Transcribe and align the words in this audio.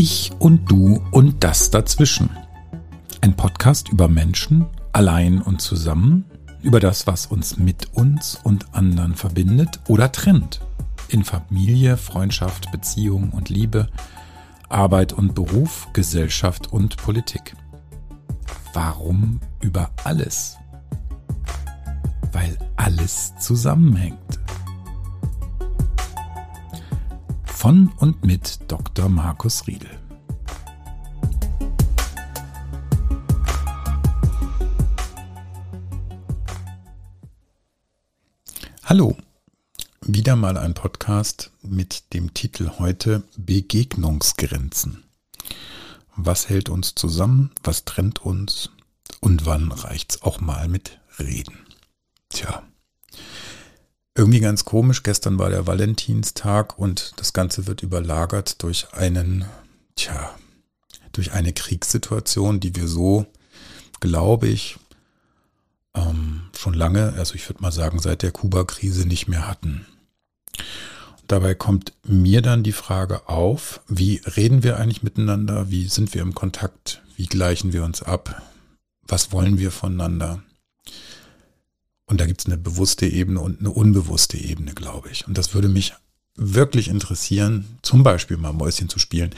Ich 0.00 0.30
und 0.38 0.70
du 0.70 1.02
und 1.10 1.42
das 1.42 1.72
dazwischen. 1.72 2.30
Ein 3.20 3.34
Podcast 3.34 3.88
über 3.88 4.06
Menschen, 4.06 4.66
allein 4.92 5.42
und 5.42 5.60
zusammen, 5.60 6.24
über 6.62 6.78
das, 6.78 7.08
was 7.08 7.26
uns 7.26 7.56
mit 7.56 7.94
uns 7.94 8.38
und 8.44 8.76
anderen 8.76 9.16
verbindet 9.16 9.80
oder 9.88 10.12
trennt. 10.12 10.60
In 11.08 11.24
Familie, 11.24 11.96
Freundschaft, 11.96 12.70
Beziehung 12.70 13.30
und 13.30 13.48
Liebe, 13.48 13.88
Arbeit 14.68 15.14
und 15.14 15.34
Beruf, 15.34 15.88
Gesellschaft 15.94 16.72
und 16.72 16.96
Politik. 16.96 17.56
Warum 18.74 19.40
über 19.60 19.90
alles? 20.04 20.58
Weil 22.30 22.56
alles 22.76 23.34
zusammenhängt. 23.40 24.27
Von 27.68 27.92
und 27.98 28.24
mit 28.24 28.60
Dr. 28.68 29.10
Markus 29.10 29.66
Riedel. 29.66 29.90
Hallo, 38.84 39.18
wieder 40.00 40.34
mal 40.34 40.56
ein 40.56 40.72
Podcast 40.72 41.50
mit 41.60 42.14
dem 42.14 42.32
Titel 42.32 42.70
heute 42.78 43.24
Begegnungsgrenzen. 43.36 45.04
Was 46.16 46.48
hält 46.48 46.70
uns 46.70 46.94
zusammen, 46.94 47.50
was 47.62 47.84
trennt 47.84 48.22
uns 48.22 48.70
und 49.20 49.44
wann 49.44 49.72
reicht's 49.72 50.22
auch 50.22 50.40
mal 50.40 50.68
mit 50.68 51.00
Reden? 51.18 51.66
Tja, 52.30 52.62
irgendwie 54.18 54.40
ganz 54.40 54.64
komisch. 54.64 55.02
Gestern 55.02 55.38
war 55.38 55.50
der 55.50 55.66
Valentinstag 55.66 56.78
und 56.78 57.12
das 57.16 57.32
Ganze 57.32 57.66
wird 57.66 57.82
überlagert 57.82 58.62
durch 58.62 58.92
einen, 58.92 59.44
tja, 59.94 60.34
durch 61.12 61.32
eine 61.32 61.52
Kriegssituation, 61.52 62.60
die 62.60 62.74
wir 62.74 62.88
so, 62.88 63.26
glaube 64.00 64.48
ich, 64.48 64.78
ähm, 65.94 66.42
schon 66.56 66.74
lange, 66.74 67.14
also 67.14 67.34
ich 67.34 67.48
würde 67.48 67.62
mal 67.62 67.72
sagen, 67.72 68.00
seit 68.00 68.22
der 68.22 68.32
Kuba-Krise 68.32 69.06
nicht 69.06 69.28
mehr 69.28 69.46
hatten. 69.46 69.86
Dabei 71.28 71.54
kommt 71.54 71.92
mir 72.04 72.40
dann 72.42 72.62
die 72.62 72.72
Frage 72.72 73.28
auf, 73.28 73.80
wie 73.86 74.20
reden 74.24 74.62
wir 74.62 74.78
eigentlich 74.78 75.02
miteinander? 75.02 75.70
Wie 75.70 75.86
sind 75.86 76.14
wir 76.14 76.22
im 76.22 76.34
Kontakt? 76.34 77.02
Wie 77.16 77.26
gleichen 77.26 77.72
wir 77.72 77.84
uns 77.84 78.02
ab? 78.02 78.42
Was 79.06 79.30
wollen 79.30 79.58
wir 79.58 79.70
voneinander? 79.70 80.42
Und 82.08 82.20
da 82.20 82.26
gibt 82.26 82.40
es 82.40 82.46
eine 82.46 82.56
bewusste 82.56 83.06
Ebene 83.06 83.40
und 83.40 83.60
eine 83.60 83.70
unbewusste 83.70 84.38
Ebene, 84.38 84.72
glaube 84.72 85.10
ich. 85.10 85.28
Und 85.28 85.36
das 85.36 85.54
würde 85.54 85.68
mich 85.68 85.94
wirklich 86.34 86.88
interessieren, 86.88 87.78
zum 87.82 88.02
Beispiel 88.02 88.38
mal 88.38 88.52
Mäuschen 88.52 88.88
zu 88.88 88.98
spielen. 88.98 89.34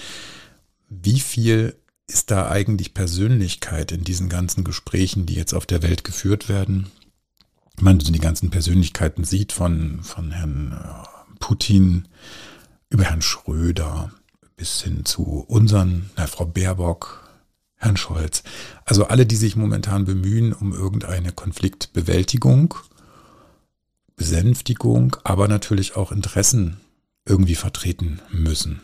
Wie 0.88 1.20
viel 1.20 1.74
ist 2.06 2.30
da 2.30 2.48
eigentlich 2.48 2.94
Persönlichkeit 2.94 3.92
in 3.92 4.04
diesen 4.04 4.28
ganzen 4.28 4.64
Gesprächen, 4.64 5.27
die 5.27 5.34
jetzt 5.34 5.54
auf 5.54 5.66
der 5.66 5.82
Welt 5.82 6.04
geführt 6.04 6.48
werden? 6.48 6.86
Meine, 7.80 7.98
die 7.98 8.18
ganzen 8.18 8.50
Persönlichkeiten 8.50 9.24
sieht 9.24 9.52
von, 9.52 10.02
von 10.02 10.30
Herrn 10.30 10.72
äh, 10.72 11.36
Putin 11.40 12.08
über 12.88 13.05
Herrn 13.05 13.22
Schröder 13.22 14.12
bis 14.56 14.82
hin 14.82 15.05
zu 15.05 15.22
unseren, 15.48 16.10
na, 16.16 16.27
Frau 16.27 16.44
Baerbock, 16.44 17.30
Herrn 17.81 17.97
Scholz. 17.97 18.42
Also 18.84 19.06
alle, 19.06 19.27
die 19.27 19.36
sich 19.36 19.56
momentan 19.56 20.05
bemühen 20.05 20.53
um 20.53 20.73
irgendeine 20.73 21.33
Konfliktbewältigung, 21.33 22.75
Besänftigung, 24.17 25.17
aber 25.24 25.48
natürlich 25.48 25.96
auch 25.96 26.13
Interessen 26.13 26.77
irgendwie 27.24 27.55
vertreten 27.55 28.20
müssen. 28.30 28.83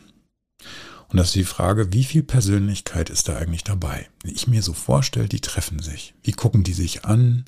Und 1.08 1.18
das 1.18 1.28
ist 1.28 1.36
die 1.36 1.44
Frage, 1.44 1.92
wie 1.92 2.04
viel 2.04 2.22
Persönlichkeit 2.22 3.10
ist 3.10 3.28
da 3.28 3.36
eigentlich 3.36 3.64
dabei? 3.64 4.08
Wie 4.24 4.32
ich 4.32 4.48
mir 4.48 4.62
so 4.62 4.72
vorstelle, 4.72 5.28
die 5.28 5.40
treffen 5.40 5.78
sich. 5.80 6.14
Wie 6.22 6.32
gucken 6.32 6.64
die 6.64 6.72
sich 6.72 7.04
an? 7.04 7.44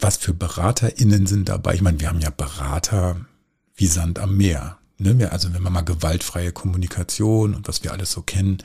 Was 0.00 0.16
für 0.16 0.32
BeraterInnen 0.32 1.26
sind 1.26 1.48
dabei? 1.48 1.74
Ich 1.74 1.82
meine, 1.82 2.00
wir 2.00 2.08
haben 2.08 2.20
ja 2.20 2.30
Berater 2.30 3.26
wie 3.74 3.86
Sand 3.86 4.20
am 4.20 4.36
Meer. 4.36 4.78
Ne? 4.98 5.30
Also 5.30 5.52
wenn 5.52 5.62
man 5.62 5.72
mal 5.72 5.82
gewaltfreie 5.82 6.52
Kommunikation 6.52 7.54
und 7.54 7.68
was 7.68 7.82
wir 7.82 7.92
alles 7.92 8.12
so 8.12 8.22
kennen, 8.22 8.58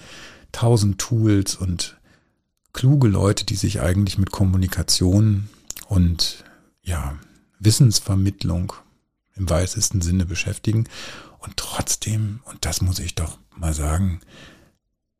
tausend 0.54 1.00
Tools 1.00 1.56
und 1.56 1.98
kluge 2.72 3.10
Leute, 3.10 3.46
die 3.46 3.56
sich 3.56 3.82
eigentlich 3.82 4.18
mit 4.18 4.32
Kommunikation 4.32 5.50
und 5.88 6.46
ja, 6.82 7.20
Wissensvermittlung 7.60 8.74
im 9.36 9.50
weitesten 9.50 10.02
Sinne 10.02 10.26
beschäftigen. 10.26 10.88
Und 11.40 11.58
trotzdem, 11.58 12.40
und 12.46 12.66
das 12.66 12.82
muss 12.82 13.00
ich 13.00 13.16
doch 13.16 13.38
mal 13.56 13.74
sagen, 13.74 14.22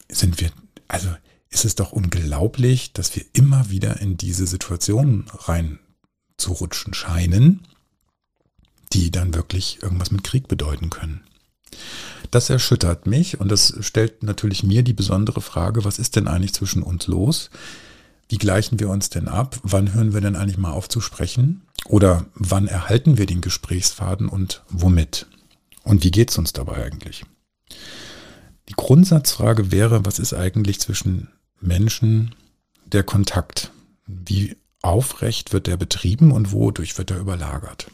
sind 0.10 0.40
wir, 0.40 0.52
also 0.88 1.10
ist 1.50 1.66
es 1.66 1.76
doch 1.76 1.92
unglaublich, 1.92 2.94
dass 2.94 3.16
wir 3.16 3.26
immer 3.34 3.70
wieder 3.70 4.00
in 4.00 4.18
diese 4.18 4.48
Situationen 4.48 5.26
rein 5.34 5.80
zu 6.38 6.54
rutschen 6.54 6.94
scheinen, 6.94 7.62
die 8.92 9.12
dann 9.12 9.34
wirklich 9.34 9.82
irgendwas 9.82 10.12
mit 10.12 10.24
Krieg 10.24 10.48
bedeuten 10.48 10.90
können. 10.90 11.24
Das 12.34 12.50
erschüttert 12.50 13.06
mich 13.06 13.40
und 13.40 13.50
das 13.50 13.76
stellt 13.82 14.24
natürlich 14.24 14.64
mir 14.64 14.82
die 14.82 14.94
besondere 14.94 15.40
Frage, 15.40 15.86
was 15.86 16.00
ist 16.00 16.16
denn 16.16 16.28
eigentlich 16.28 16.56
zwischen 16.56 16.82
uns 16.82 17.06
los? 17.06 17.52
Wie 18.28 18.40
gleichen 18.40 18.80
wir 18.80 18.90
uns 18.90 19.12
denn 19.12 19.28
ab? 19.28 19.60
Wann 19.62 19.94
hören 19.94 20.16
wir 20.16 20.22
denn 20.22 20.36
eigentlich 20.36 20.58
mal 20.58 20.72
auf 20.72 20.90
zu 20.90 21.00
sprechen? 21.00 21.62
Oder 21.86 22.26
wann 22.34 22.66
erhalten 22.68 23.20
wir 23.20 23.28
den 23.28 23.42
Gesprächsfaden 23.42 24.30
und 24.30 24.64
womit? 24.70 25.28
Und 25.84 26.04
wie 26.04 26.10
geht 26.10 26.32
es 26.32 26.40
uns 26.40 26.54
dabei 26.54 26.84
eigentlich? 26.84 27.24
Die 28.68 28.76
Grundsatzfrage 28.76 29.72
wäre, 29.72 30.04
was 30.04 30.18
ist 30.18 30.34
eigentlich 30.34 30.80
zwischen 30.80 31.28
Menschen 31.62 32.34
der 32.88 33.04
Kontakt? 33.04 33.70
Wie 34.08 34.58
aufrecht 34.82 35.54
wird 35.54 35.68
der 35.68 35.78
betrieben 35.78 36.32
und 36.32 36.52
wodurch 36.52 36.98
wird 36.98 37.12
er 37.12 37.20
überlagert? 37.20 37.92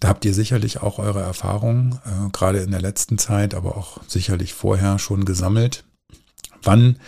Da 0.00 0.08
habt 0.08 0.24
ihr 0.24 0.34
sicherlich 0.34 0.80
auch 0.80 0.98
eure 0.98 1.20
Erfahrungen, 1.20 2.00
äh, 2.04 2.30
gerade 2.30 2.58
in 2.58 2.70
der 2.70 2.80
letzten 2.80 3.18
Zeit, 3.18 3.54
aber 3.54 3.76
auch 3.76 4.00
sicherlich 4.06 4.54
vorher 4.54 4.98
schon 4.98 5.24
gesammelt. 5.24 5.84
Wann 6.62 6.98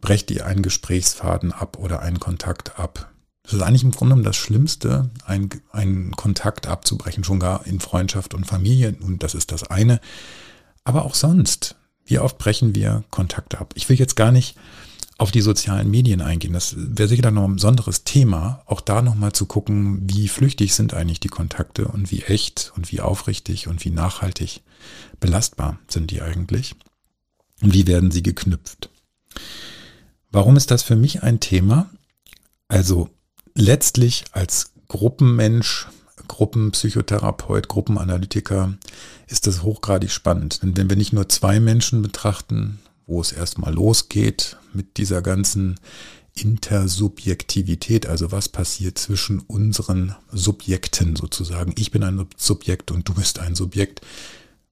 brecht 0.00 0.30
ihr 0.30 0.46
einen 0.46 0.62
Gesprächsfaden 0.62 1.52
ab 1.52 1.78
oder 1.78 2.00
einen 2.00 2.20
Kontakt 2.20 2.78
ab? 2.78 3.12
Das 3.44 3.54
ist 3.54 3.62
eigentlich 3.62 3.84
im 3.84 3.90
Grunde 3.90 4.14
genommen 4.14 4.24
das 4.24 4.36
Schlimmste, 4.36 5.10
einen, 5.24 5.50
einen 5.72 6.12
Kontakt 6.12 6.66
abzubrechen, 6.66 7.24
schon 7.24 7.40
gar 7.40 7.66
in 7.66 7.80
Freundschaft 7.80 8.34
und 8.34 8.46
Familie. 8.46 8.94
Und 9.00 9.22
das 9.22 9.34
ist 9.34 9.52
das 9.52 9.64
eine. 9.64 10.00
Aber 10.84 11.04
auch 11.04 11.14
sonst. 11.14 11.76
Wie 12.04 12.18
oft 12.18 12.38
brechen 12.38 12.74
wir 12.74 13.04
Kontakte 13.10 13.60
ab? 13.60 13.74
Ich 13.76 13.88
will 13.88 13.96
jetzt 13.96 14.16
gar 14.16 14.32
nicht 14.32 14.56
auf 15.22 15.30
die 15.30 15.40
sozialen 15.40 15.88
Medien 15.88 16.20
eingehen. 16.20 16.52
Das 16.52 16.74
wäre 16.76 17.08
sicher 17.08 17.30
noch 17.30 17.44
ein 17.44 17.54
besonderes 17.54 18.02
Thema, 18.02 18.64
auch 18.66 18.80
da 18.80 19.02
nochmal 19.02 19.30
zu 19.30 19.46
gucken, 19.46 20.00
wie 20.10 20.26
flüchtig 20.26 20.74
sind 20.74 20.94
eigentlich 20.94 21.20
die 21.20 21.28
Kontakte 21.28 21.86
und 21.86 22.10
wie 22.10 22.22
echt 22.22 22.72
und 22.76 22.90
wie 22.90 23.00
aufrichtig 23.00 23.68
und 23.68 23.84
wie 23.84 23.90
nachhaltig 23.90 24.62
belastbar 25.20 25.78
sind 25.86 26.10
die 26.10 26.22
eigentlich 26.22 26.74
und 27.62 27.72
wie 27.72 27.86
werden 27.86 28.10
sie 28.10 28.24
geknüpft. 28.24 28.90
Warum 30.32 30.56
ist 30.56 30.72
das 30.72 30.82
für 30.82 30.96
mich 30.96 31.22
ein 31.22 31.38
Thema? 31.38 31.88
Also 32.66 33.08
letztlich 33.54 34.24
als 34.32 34.72
Gruppenmensch, 34.88 35.86
Gruppenpsychotherapeut, 36.26 37.68
Gruppenanalytiker 37.68 38.74
ist 39.28 39.46
das 39.46 39.62
hochgradig 39.62 40.10
spannend. 40.10 40.64
Denn 40.64 40.76
wenn 40.76 40.90
wir 40.90 40.96
nicht 40.96 41.12
nur 41.12 41.28
zwei 41.28 41.60
Menschen 41.60 42.02
betrachten, 42.02 42.80
wo 43.06 43.20
es 43.20 43.32
erstmal 43.32 43.74
losgeht 43.74 44.56
mit 44.72 44.96
dieser 44.96 45.22
ganzen 45.22 45.78
Intersubjektivität, 46.34 48.06
also 48.06 48.32
was 48.32 48.48
passiert 48.48 48.98
zwischen 48.98 49.40
unseren 49.40 50.14
Subjekten 50.30 51.14
sozusagen. 51.14 51.74
Ich 51.76 51.90
bin 51.90 52.02
ein 52.02 52.26
Subjekt 52.36 52.90
und 52.90 53.08
du 53.08 53.14
bist 53.14 53.38
ein 53.38 53.54
Subjekt. 53.54 54.00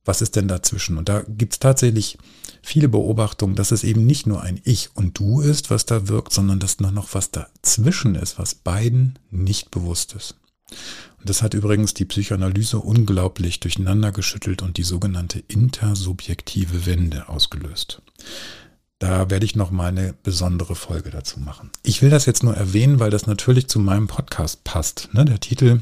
Was 0.04 0.22
ist 0.22 0.36
denn 0.36 0.48
dazwischen? 0.48 0.96
Und 0.96 1.10
da 1.10 1.22
gibt 1.28 1.52
es 1.52 1.58
tatsächlich 1.58 2.16
viele 2.62 2.88
Beobachtungen, 2.88 3.54
dass 3.54 3.70
es 3.70 3.84
eben 3.84 4.06
nicht 4.06 4.26
nur 4.26 4.40
ein 4.40 4.60
Ich 4.64 4.90
und 4.94 5.18
Du 5.18 5.42
ist, 5.42 5.70
was 5.70 5.84
da 5.84 6.08
wirkt, 6.08 6.32
sondern 6.32 6.58
dass 6.58 6.80
noch 6.80 7.12
was 7.12 7.30
dazwischen 7.30 8.14
ist, 8.14 8.38
was 8.38 8.54
beiden 8.54 9.18
nicht 9.30 9.70
bewusst 9.70 10.14
ist. 10.14 10.36
Und 11.18 11.28
das 11.28 11.42
hat 11.42 11.52
übrigens 11.52 11.92
die 11.92 12.06
Psychoanalyse 12.06 12.78
unglaublich 12.78 13.60
durcheinander 13.60 14.12
geschüttelt 14.12 14.62
und 14.62 14.78
die 14.78 14.84
sogenannte 14.84 15.40
intersubjektive 15.48 16.86
Wende 16.86 17.28
ausgelöst. 17.28 18.00
Da 19.00 19.30
werde 19.30 19.46
ich 19.46 19.56
noch 19.56 19.70
mal 19.70 19.88
eine 19.88 20.14
besondere 20.22 20.74
Folge 20.74 21.10
dazu 21.10 21.40
machen. 21.40 21.70
Ich 21.82 22.02
will 22.02 22.10
das 22.10 22.26
jetzt 22.26 22.42
nur 22.42 22.54
erwähnen, 22.54 23.00
weil 23.00 23.10
das 23.10 23.26
natürlich 23.26 23.66
zu 23.66 23.80
meinem 23.80 24.08
Podcast 24.08 24.62
passt. 24.62 25.08
Ne? 25.14 25.24
Der 25.24 25.40
Titel 25.40 25.80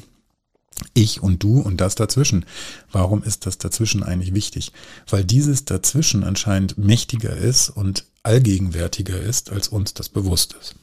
Ich 0.95 1.21
und 1.21 1.43
du 1.43 1.61
und 1.61 1.81
das 1.81 1.97
dazwischen. 1.97 2.47
Warum 2.93 3.25
ist 3.25 3.45
das 3.45 3.59
dazwischen 3.59 4.05
eigentlich 4.05 4.35
wichtig? 4.35 4.73
Weil 5.11 5.25
dieses 5.25 5.65
dazwischen 5.65 6.23
anscheinend 6.23 6.79
mächtiger 6.79 7.37
ist 7.37 7.71
und 7.71 8.05
allgegenwärtiger 8.23 9.21
ist, 9.21 9.51
als 9.51 9.67
uns 9.67 9.95
das 9.95 10.09
bewusst 10.09 10.55
ist. 10.61 10.77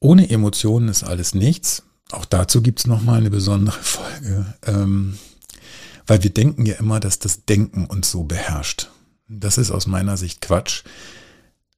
Ohne 0.00 0.30
Emotionen 0.30 0.88
ist 0.88 1.04
alles 1.04 1.34
nichts. 1.34 1.82
Auch 2.10 2.24
dazu 2.24 2.62
gibt 2.62 2.78
es 2.78 2.86
nochmal 2.86 3.18
eine 3.18 3.30
besondere 3.30 3.82
Folge. 3.82 4.54
Ähm, 4.64 5.18
weil 6.06 6.22
wir 6.22 6.30
denken 6.30 6.64
ja 6.64 6.76
immer, 6.76 7.00
dass 7.00 7.18
das 7.18 7.44
Denken 7.44 7.84
uns 7.84 8.10
so 8.10 8.24
beherrscht. 8.24 8.88
Das 9.28 9.58
ist 9.58 9.70
aus 9.70 9.86
meiner 9.86 10.16
Sicht 10.16 10.40
Quatsch. 10.40 10.84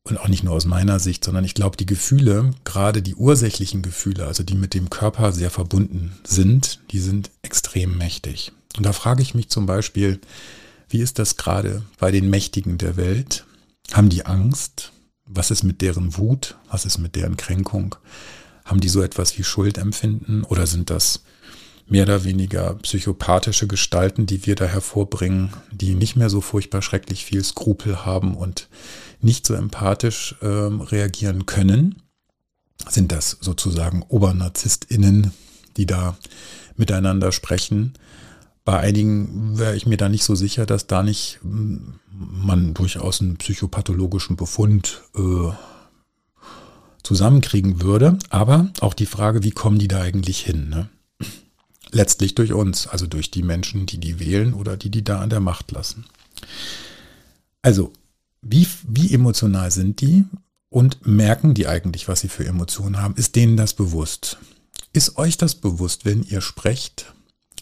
Und 0.05 0.19
auch 0.19 0.29
nicht 0.29 0.43
nur 0.43 0.55
aus 0.55 0.65
meiner 0.65 1.01
Sicht, 1.01 1.25
sondern 1.25 1.45
ich 1.45 1.55
glaube, 1.55 1.77
die 1.77 1.87
Gefühle, 1.87 2.53
gerade 2.65 3.03
die 3.03 3.15
ursächlichen 3.15 3.83
Gefühle, 3.83 4.27
also 4.27 4.43
die 4.43 4.55
mit 4.55 4.73
dem 4.73 4.89
Körper 4.89 5.33
sehr 5.33 5.51
verbunden 5.51 6.19
sind, 6.25 6.81
die 6.93 6.99
sind 6.99 7.31
extrem 7.43 7.99
mächtig. 7.99 8.53
Und 8.77 8.87
da 8.87 8.93
frage 8.93 9.23
ich 9.23 9.35
mich 9.35 9.51
zum 9.51 9.67
Beispiel, 9.67 10.19
wie 10.89 11.01
ist 11.01 11.19
das 11.19 11.37
gerade 11.37 11.83
bei 11.99 12.11
den 12.11 12.31
Mächtigen 12.31 12.79
der 12.79 12.97
Welt? 12.97 13.45
Haben 13.93 14.09
die 14.09 14.25
Angst? 14.25 14.93
Was 15.27 15.51
ist 15.51 15.63
mit 15.63 15.83
deren 15.83 16.17
Wut? 16.17 16.57
Was 16.71 16.87
ist 16.87 16.97
mit 16.97 17.15
deren 17.15 17.37
Kränkung? 17.37 17.97
Haben 18.65 18.81
die 18.81 18.89
so 18.89 19.03
etwas 19.03 19.37
wie 19.37 19.45
Schuldempfinden 19.45 20.45
oder 20.45 20.67
sind 20.67 20.89
das 20.89 21.23
mehr 21.89 22.05
oder 22.05 22.25
weniger 22.25 22.75
psychopathische 22.75 23.67
Gestalten, 23.67 24.27
die 24.27 24.47
wir 24.47 24.55
da 24.55 24.67
hervorbringen, 24.67 25.51
die 25.73 25.95
nicht 25.95 26.17
mehr 26.17 26.31
so 26.31 26.41
furchtbar 26.41 26.83
schrecklich 26.83 27.25
viel 27.25 27.43
Skrupel 27.43 28.05
haben 28.05 28.37
und 28.37 28.69
nicht 29.21 29.47
so 29.47 29.55
empathisch 29.55 30.37
äh, 30.41 30.47
reagieren 30.47 31.47
können? 31.47 32.03
Sind 32.89 33.11
das 33.11 33.39
sozusagen 33.41 34.03
ObernarzisstInnen, 34.03 35.33
die 35.77 35.87
da 35.87 36.17
miteinander 36.77 37.33
sprechen? 37.33 37.95
Bei 38.65 38.79
einigen 38.79 39.59
wäre 39.59 39.75
ich 39.77 39.87
mir 39.87 39.97
da 39.97 40.09
nicht 40.09 40.25
so 40.25 40.35
sicher, 40.35 40.67
dass 40.67 40.87
da 40.87 41.03
nicht 41.03 41.41
hm, 41.43 41.95
man 42.11 42.75
durchaus 42.75 43.21
einen 43.21 43.39
psychopathologischen 43.39 44.37
Befund 44.37 45.03
äh, 45.17 45.53
zusammenkriegen 47.03 47.81
würde. 47.81 48.19
Aber 48.29 48.71
auch 48.81 48.95
die 48.95 49.07
Frage, 49.07 49.43
wie 49.43 49.53
kommen 49.53 49.79
die 49.79 49.89
da 49.89 50.03
eigentlich 50.03 50.41
hin? 50.41 50.69
Ne? 50.69 50.91
Letztlich 51.91 52.35
durch 52.35 52.53
uns, 52.53 52.87
also 52.87 53.07
durch 53.07 53.31
die 53.31 53.43
Menschen, 53.43 53.87
die 53.87 53.99
die 53.99 54.21
wählen 54.21 54.55
oder 54.55 54.77
die 54.77 54.91
die 54.91 55.05
da 55.05 55.21
an 55.21 55.31
der 55.31 55.41
Macht 55.41 55.71
lassen. 55.71 56.05
Also, 57.63 57.93
wie, 58.43 58.67
wie 58.87 59.13
emotional 59.13 59.71
sind 59.71 60.01
die 60.01 60.25
und 60.69 61.07
merken 61.07 61.55
die 61.55 61.67
eigentlich, 61.67 62.09
was 62.09 62.21
sie 62.21 62.29
für 62.29 62.45
Emotionen 62.45 63.01
haben? 63.01 63.15
Ist 63.17 63.37
denen 63.37 63.57
das 63.57 63.75
bewusst? 63.75 64.39
Ist 64.93 65.17
euch 65.17 65.37
das 65.37 65.55
bewusst, 65.55 66.05
wenn 66.05 66.23
ihr 66.23 66.41
sprecht, 66.41 67.15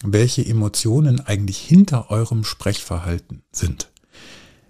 welche 0.03 0.45
Emotionen 0.45 1.19
eigentlich 1.19 1.57
hinter 1.57 2.11
eurem 2.11 2.43
Sprechverhalten 2.43 3.43
sind. 3.51 3.89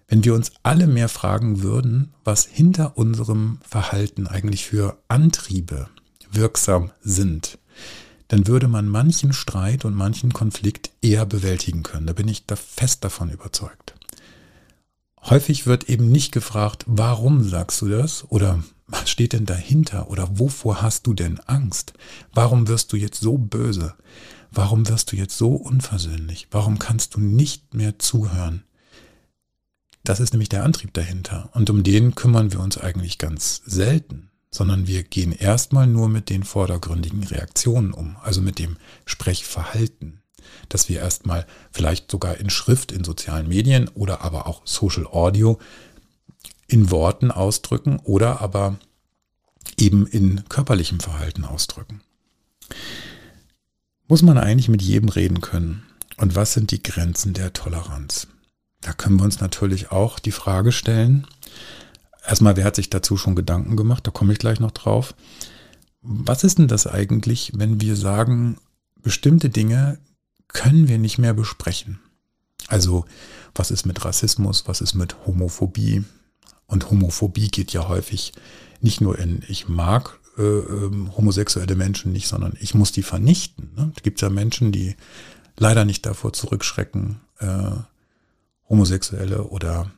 Wenn 0.08 0.24
wir 0.24 0.34
uns 0.34 0.54
alle 0.64 0.88
mehr 0.88 1.10
fragen 1.10 1.64
würden, 1.64 2.14
was 2.24 2.46
hinter 2.46 2.98
unserem 2.98 3.60
Verhalten 3.68 4.26
eigentlich 4.28 4.66
für 4.66 4.98
Antriebe 5.10 5.90
wirksam 6.32 6.92
sind, 7.02 7.60
dann 8.28 8.48
würde 8.48 8.68
man 8.68 8.88
manchen 8.88 9.34
Streit 9.34 9.86
und 9.86 9.96
manchen 9.96 10.34
Konflikt 10.34 10.92
eher 11.02 11.26
bewältigen 11.26 11.84
können. 11.84 12.08
Da 12.08 12.14
bin 12.14 12.28
ich 12.28 12.46
da 12.46 12.56
fest 12.56 13.04
davon 13.04 13.30
überzeugt. 13.30 13.96
Häufig 15.24 15.66
wird 15.66 15.90
eben 15.90 16.10
nicht 16.12 16.32
gefragt, 16.32 16.84
warum 16.88 17.44
sagst 17.44 17.82
du 17.82 17.90
das? 17.90 18.26
Oder 18.30 18.64
was 18.88 19.10
steht 19.10 19.34
denn 19.34 19.46
dahinter? 19.46 20.10
Oder 20.10 20.40
wovor 20.40 20.82
hast 20.82 21.08
du 21.08 21.14
denn 21.14 21.40
Angst? 21.42 21.94
Warum 22.34 22.68
wirst 22.68 22.94
du 22.94 22.98
jetzt 22.98 23.20
so 23.20 23.38
böse? 23.38 23.96
Warum 24.52 24.88
wirst 24.88 25.12
du 25.12 25.18
jetzt 25.18 25.38
so 25.38 25.54
unversöhnlich? 25.56 26.48
Warum 26.52 26.80
kannst 26.80 27.16
du 27.16 27.20
nicht 27.20 27.74
mehr 27.74 28.00
zuhören? 28.00 28.64
Das 30.04 30.22
ist 30.22 30.32
nämlich 30.32 30.48
der 30.48 30.64
Antrieb 30.64 30.94
dahinter. 30.94 31.50
Und 31.54 31.70
um 31.70 31.84
den 31.84 32.16
kümmern 32.16 32.54
wir 32.54 32.62
uns 32.62 32.78
eigentlich 32.78 33.18
ganz 33.18 33.62
selten, 33.66 34.30
sondern 34.58 34.88
wir 34.88 35.04
gehen 35.04 35.32
erstmal 35.32 35.86
nur 35.86 36.10
mit 36.10 36.30
den 36.30 36.44
vordergründigen 36.44 37.24
Reaktionen 37.24 37.94
um, 37.94 38.18
also 38.24 38.42
mit 38.42 38.58
dem 38.58 38.78
Sprechverhalten, 39.06 40.24
dass 40.68 40.90
wir 40.90 41.00
erstmal 41.00 41.46
vielleicht 41.72 42.10
sogar 42.10 42.38
in 42.38 42.50
Schrift, 42.50 42.92
in 42.92 43.04
sozialen 43.04 43.48
Medien 43.48 43.88
oder 43.90 44.22
aber 44.22 44.48
auch 44.48 44.64
Social 44.66 45.06
Audio 45.06 45.60
in 46.68 46.90
Worten 46.90 47.30
ausdrücken 47.30 48.00
oder 48.00 48.42
aber 48.42 48.78
eben 49.80 50.08
in 50.08 50.44
körperlichem 50.50 51.00
Verhalten 51.00 51.46
ausdrücken. 51.46 52.02
Muss 54.08 54.24
man 54.24 54.40
eigentlich 54.40 54.70
mit 54.70 54.82
jedem 54.82 55.10
reden 55.10 55.40
können? 55.40 55.84
Und 56.18 56.36
was 56.36 56.54
sind 56.54 56.72
die 56.72 56.82
Grenzen 56.82 57.34
der 57.34 57.54
Toleranz? 57.54 58.28
Da 58.82 58.94
können 58.94 59.18
wir 59.18 59.26
uns 59.26 59.40
natürlich 59.40 59.92
auch 59.92 60.18
die 60.18 60.32
Frage 60.32 60.72
stellen, 60.72 61.28
erstmal, 62.28 62.56
wer 62.56 62.66
hat 62.66 62.76
sich 62.76 62.90
dazu 62.90 63.18
schon 63.18 63.36
Gedanken 63.36 63.76
gemacht? 63.76 64.06
Da 64.06 64.12
komme 64.12 64.34
ich 64.34 64.40
gleich 64.40 64.60
noch 64.60 64.72
drauf. 64.72 65.16
Was 66.02 66.44
ist 66.44 66.60
denn 66.60 66.68
das 66.68 66.86
eigentlich, 66.86 67.54
wenn 67.56 67.82
wir 67.82 67.96
sagen, 67.96 68.58
bestimmte 69.02 69.50
Dinge 69.50 70.00
können 70.48 70.88
wir 70.88 70.98
nicht 70.98 71.18
mehr 71.18 71.34
besprechen? 71.34 72.00
Also, 72.68 73.06
was 73.56 73.72
ist 73.72 73.86
mit 73.86 74.04
Rassismus? 74.06 74.68
Was 74.68 74.82
ist 74.82 74.94
mit 74.94 75.26
Homophobie? 75.26 76.04
Und 76.68 76.92
Homophobie 76.92 77.48
geht 77.48 77.72
ja 77.72 77.88
häufig 77.88 78.34
nicht 78.82 79.02
nur 79.02 79.18
in 79.18 79.42
ich 79.48 79.68
mag 79.68 80.20
äh, 80.38 80.42
ähm, 80.42 81.16
homosexuelle 81.18 81.76
Menschen 81.76 82.12
nicht, 82.12 82.28
sondern 82.28 82.54
ich 82.60 82.76
muss 82.76 82.92
die 82.92 83.04
vernichten. 83.04 83.72
Ne? 83.76 83.92
Es 83.96 84.04
gibt 84.04 84.22
ja 84.22 84.30
Menschen, 84.30 84.72
die 84.72 84.96
leider 85.58 85.86
nicht 85.86 86.06
davor 86.06 86.34
zurückschrecken, 86.34 87.22
äh, 87.40 87.72
Homosexuelle 88.70 89.46
oder 89.46 89.92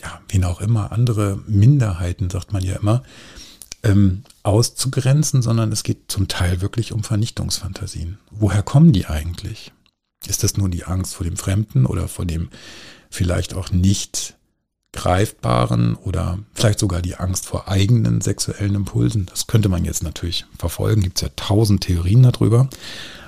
ja, 0.00 0.20
wen 0.28 0.44
auch 0.44 0.60
immer, 0.60 0.92
andere 0.92 1.40
Minderheiten, 1.46 2.30
sagt 2.30 2.52
man 2.52 2.62
ja 2.62 2.76
immer, 2.76 3.02
ähm, 3.82 4.24
auszugrenzen, 4.42 5.42
sondern 5.42 5.72
es 5.72 5.82
geht 5.82 6.10
zum 6.10 6.28
Teil 6.28 6.60
wirklich 6.60 6.92
um 6.92 7.04
Vernichtungsfantasien. 7.04 8.18
Woher 8.30 8.62
kommen 8.62 8.92
die 8.92 9.06
eigentlich? 9.06 9.72
Ist 10.26 10.42
das 10.42 10.56
nur 10.56 10.68
die 10.68 10.84
Angst 10.84 11.14
vor 11.14 11.24
dem 11.24 11.36
Fremden 11.36 11.86
oder 11.86 12.08
vor 12.08 12.26
dem 12.26 12.48
vielleicht 13.10 13.54
auch 13.54 13.70
nicht 13.70 14.34
greifbaren 14.92 15.94
oder 15.94 16.38
vielleicht 16.54 16.78
sogar 16.78 17.02
die 17.02 17.16
Angst 17.16 17.46
vor 17.46 17.68
eigenen 17.68 18.20
sexuellen 18.20 18.74
Impulsen. 18.74 19.26
Das 19.26 19.46
könnte 19.46 19.68
man 19.68 19.84
jetzt 19.84 20.02
natürlich 20.02 20.46
verfolgen, 20.58 21.02
gibt 21.02 21.18
es 21.18 21.22
ja 21.22 21.28
tausend 21.36 21.82
Theorien 21.82 22.22
darüber. 22.22 22.68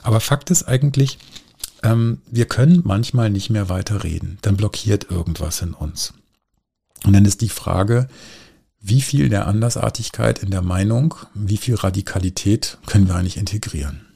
Aber 0.02 0.20
Fakt 0.20 0.50
ist 0.50 0.64
eigentlich, 0.64 1.18
ähm, 1.82 2.22
wir 2.30 2.46
können 2.46 2.82
manchmal 2.84 3.30
nicht 3.30 3.50
mehr 3.50 3.68
weiter 3.68 4.02
reden. 4.04 4.38
Dann 4.42 4.56
blockiert 4.56 5.10
irgendwas 5.10 5.62
in 5.62 5.74
uns. 5.74 6.14
Und 7.04 7.12
dann 7.12 7.24
ist 7.24 7.40
die 7.40 7.48
Frage, 7.48 8.08
wie 8.80 9.02
viel 9.02 9.28
der 9.28 9.46
Andersartigkeit 9.46 10.42
in 10.42 10.50
der 10.50 10.62
Meinung, 10.62 11.14
wie 11.34 11.58
viel 11.58 11.74
Radikalität 11.74 12.78
können 12.86 13.08
wir 13.08 13.14
eigentlich 13.14 13.36
integrieren? 13.36 14.06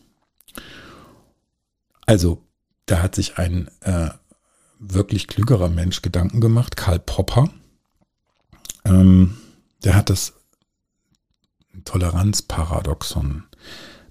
Also, 2.07 2.43
da 2.87 3.03
hat 3.03 3.15
sich 3.15 3.39
ein 3.39 3.69
äh, 3.81 4.11
wirklich 4.79 5.29
klügerer 5.29 5.69
Mensch 5.69 6.03
Gedanken 6.03 6.41
gemacht, 6.41 6.77
Karl 6.77 6.99
Popper. 6.99 7.51
Ähm, 8.85 9.37
der 9.83 9.95
hat 9.95 10.11
das 10.11 10.35
Toleranzparadoxon 11.85 13.45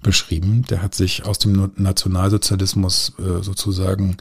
beschrieben. 0.01 0.63
Der 0.69 0.81
hat 0.81 0.95
sich 0.95 1.25
aus 1.25 1.39
dem 1.39 1.71
Nationalsozialismus 1.75 3.13
äh, 3.19 3.41
sozusagen 3.41 4.17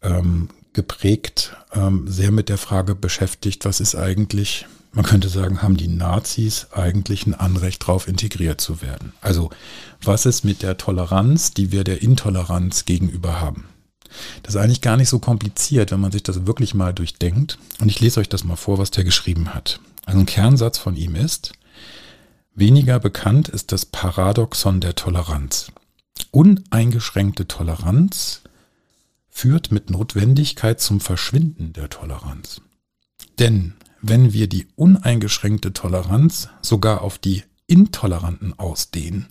ähm, 0.00 0.48
geprägt, 0.72 1.56
ähm, 1.72 2.06
sehr 2.08 2.30
mit 2.30 2.48
der 2.48 2.58
Frage 2.58 2.94
beschäftigt, 2.94 3.64
was 3.64 3.80
ist 3.80 3.94
eigentlich, 3.94 4.66
man 4.92 5.04
könnte 5.04 5.28
sagen, 5.28 5.62
haben 5.62 5.76
die 5.76 5.88
Nazis 5.88 6.68
eigentlich 6.72 7.26
ein 7.26 7.34
Anrecht 7.34 7.82
darauf, 7.82 8.08
integriert 8.08 8.60
zu 8.60 8.82
werden? 8.82 9.12
Also 9.20 9.50
was 10.02 10.26
ist 10.26 10.44
mit 10.44 10.62
der 10.62 10.76
Toleranz, 10.78 11.52
die 11.52 11.72
wir 11.72 11.84
der 11.84 12.02
Intoleranz 12.02 12.84
gegenüber 12.84 13.40
haben? 13.40 13.64
Das 14.42 14.54
ist 14.54 14.60
eigentlich 14.60 14.80
gar 14.82 14.96
nicht 14.96 15.08
so 15.08 15.18
kompliziert, 15.18 15.90
wenn 15.90 16.00
man 16.00 16.12
sich 16.12 16.22
das 16.22 16.46
wirklich 16.46 16.74
mal 16.74 16.92
durchdenkt. 16.92 17.58
Und 17.80 17.88
ich 17.88 18.00
lese 18.00 18.20
euch 18.20 18.28
das 18.28 18.44
mal 18.44 18.56
vor, 18.56 18.78
was 18.78 18.90
der 18.90 19.04
geschrieben 19.04 19.54
hat. 19.54 19.80
Also 20.04 20.20
ein 20.20 20.26
Kernsatz 20.26 20.78
von 20.78 20.96
ihm 20.96 21.14
ist, 21.14 21.52
weniger 22.54 22.98
bekannt 22.98 23.48
ist 23.48 23.72
das 23.72 23.86
Paradoxon 23.86 24.80
der 24.80 24.94
Toleranz. 24.94 25.72
Uneingeschränkte 26.30 27.48
Toleranz 27.48 28.42
führt 29.32 29.72
mit 29.72 29.90
Notwendigkeit 29.90 30.80
zum 30.80 31.00
Verschwinden 31.00 31.72
der 31.72 31.88
Toleranz. 31.88 32.60
Denn 33.38 33.72
wenn 34.02 34.32
wir 34.32 34.46
die 34.46 34.68
uneingeschränkte 34.76 35.72
Toleranz 35.72 36.48
sogar 36.60 37.00
auf 37.00 37.18
die 37.18 37.42
Intoleranten 37.66 38.56
ausdehnen, 38.58 39.26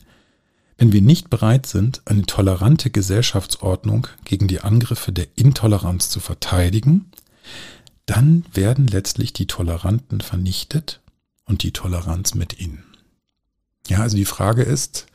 wenn 0.78 0.92
wir 0.92 1.04
nicht 1.04 1.30
bereit 1.30 1.68
sind, 1.68 2.02
eine 2.06 2.24
tolerante 2.24 2.90
Gesellschaftsordnung 2.90 4.08
gegen 4.26 4.48
die 4.48 4.62
Angriffe 4.62 5.12
der 5.12 5.28
Intoleranz 5.36 6.10
zu 6.10 6.20
verteidigen, 6.20 7.12
dann 8.08 8.44
werden 8.52 8.88
letztlich 8.88 9.34
die 9.34 9.46
Toleranten 9.46 10.22
vernichtet 10.22 11.00
und 11.46 11.62
die 11.62 11.72
Toleranz 11.72 12.34
mit 12.34 12.60
ihnen. 12.60 12.84
Ja, 13.88 14.00
also 14.00 14.18
die 14.18 14.26
Frage 14.26 14.64
ist, 14.64 15.06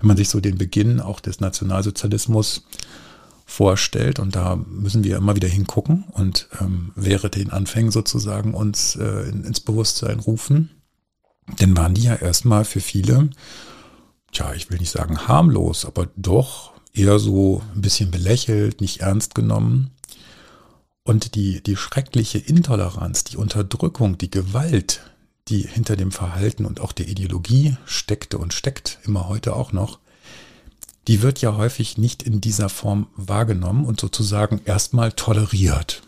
wenn 0.00 0.08
man 0.08 0.16
sich 0.16 0.28
so 0.28 0.40
den 0.40 0.58
Beginn 0.58 1.00
auch 1.00 1.20
des 1.20 1.38
Nationalsozialismus 1.38 2.66
vorstellt, 3.44 4.18
und 4.18 4.36
da 4.36 4.56
müssen 4.56 5.04
wir 5.04 5.16
immer 5.16 5.36
wieder 5.36 5.48
hingucken 5.48 6.04
und 6.12 6.48
ähm, 6.60 6.92
während 6.94 7.36
den 7.36 7.50
Anfängen 7.50 7.90
sozusagen 7.90 8.54
uns 8.54 8.96
äh, 8.96 9.28
ins 9.28 9.60
Bewusstsein 9.60 10.20
rufen, 10.20 10.70
dann 11.58 11.76
waren 11.76 11.94
die 11.94 12.04
ja 12.04 12.14
erstmal 12.14 12.64
für 12.64 12.80
viele 12.80 13.30
tja, 14.32 14.54
ich 14.54 14.70
will 14.70 14.78
nicht 14.78 14.90
sagen 14.90 15.28
harmlos, 15.28 15.84
aber 15.84 16.08
doch 16.16 16.72
eher 16.92 17.18
so 17.18 17.62
ein 17.74 17.82
bisschen 17.82 18.10
belächelt, 18.10 18.80
nicht 18.80 19.00
ernst 19.00 19.34
genommen. 19.34 19.90
Und 21.04 21.34
die, 21.34 21.62
die 21.62 21.76
schreckliche 21.76 22.38
Intoleranz, 22.38 23.24
die 23.24 23.36
Unterdrückung, 23.36 24.18
die 24.18 24.30
Gewalt, 24.30 25.02
die 25.48 25.62
hinter 25.62 25.96
dem 25.96 26.12
Verhalten 26.12 26.64
und 26.64 26.80
auch 26.80 26.92
der 26.92 27.08
Ideologie 27.08 27.76
steckte 27.84 28.38
und 28.38 28.52
steckt, 28.52 28.98
immer 29.04 29.28
heute 29.28 29.54
auch 29.56 29.72
noch, 29.72 29.98
die 31.08 31.22
wird 31.22 31.40
ja 31.40 31.56
häufig 31.56 31.98
nicht 31.98 32.22
in 32.22 32.40
dieser 32.40 32.68
Form 32.68 33.08
wahrgenommen 33.16 33.84
und 33.84 34.00
sozusagen 34.00 34.60
erstmal 34.64 35.12
toleriert. 35.12 36.02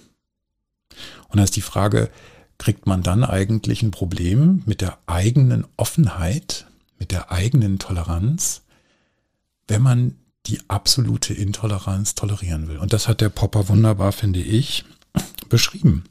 Und 1.28 1.38
da 1.38 1.44
ist 1.44 1.56
die 1.56 1.62
Frage, 1.62 2.10
kriegt 2.58 2.86
man 2.86 3.02
dann 3.02 3.24
eigentlich 3.24 3.82
ein 3.82 3.90
Problem 3.90 4.62
mit 4.66 4.80
der 4.80 4.98
eigenen 5.06 5.66
Offenheit, 5.76 6.66
mit 6.98 7.10
der 7.10 7.32
eigenen 7.32 7.78
Toleranz, 7.78 8.62
wenn 9.66 9.82
man 9.82 10.16
die 10.46 10.60
absolute 10.68 11.34
Intoleranz 11.34 12.14
tolerieren 12.14 12.68
will. 12.68 12.78
Und 12.78 12.92
das 12.92 13.08
hat 13.08 13.20
der 13.20 13.30
Popper 13.30 13.68
wunderbar, 13.68 14.12
finde 14.12 14.40
ich, 14.40 14.84
beschrieben. 15.48 16.04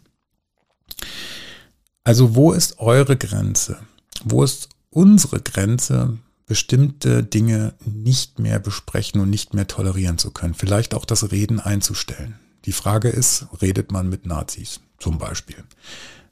Also 2.03 2.35
wo 2.35 2.51
ist 2.51 2.79
eure 2.79 3.15
Grenze? 3.15 3.79
Wo 4.23 4.43
ist 4.43 4.69
unsere 4.89 5.39
Grenze, 5.39 6.17
bestimmte 6.45 7.23
Dinge 7.23 7.73
nicht 7.85 8.39
mehr 8.39 8.59
besprechen 8.59 9.21
und 9.21 9.29
nicht 9.29 9.53
mehr 9.53 9.67
tolerieren 9.67 10.17
zu 10.17 10.31
können? 10.31 10.53
Vielleicht 10.53 10.93
auch 10.93 11.05
das 11.05 11.31
Reden 11.31 11.59
einzustellen. 11.59 12.35
Die 12.65 12.71
Frage 12.71 13.09
ist, 13.09 13.47
redet 13.61 13.91
man 13.91 14.09
mit 14.09 14.25
Nazis 14.25 14.79
zum 14.97 15.17
Beispiel? 15.17 15.63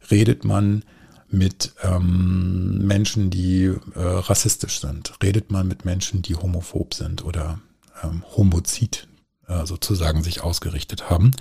Redet 0.10 0.46
man 0.46 0.84
mit 1.30 1.74
ähm, 1.84 2.86
Menschen, 2.86 3.30
die 3.30 3.65
äh, 3.65 3.80
rassistisch 3.96 4.80
sind? 4.80 5.13
Redet 5.22 5.51
man 5.51 5.68
mit 5.68 5.86
Menschen, 5.86 6.22
die 6.22 6.36
homophob 6.36 6.94
sind 6.94 7.24
oder 7.24 7.60
ähm, 8.03 8.24
Homozid 8.36 9.08
äh, 9.48 9.65
sozusagen 9.65 10.24
sich 10.24 10.41
ausgerichtet 10.41 11.10
haben. 11.10 11.32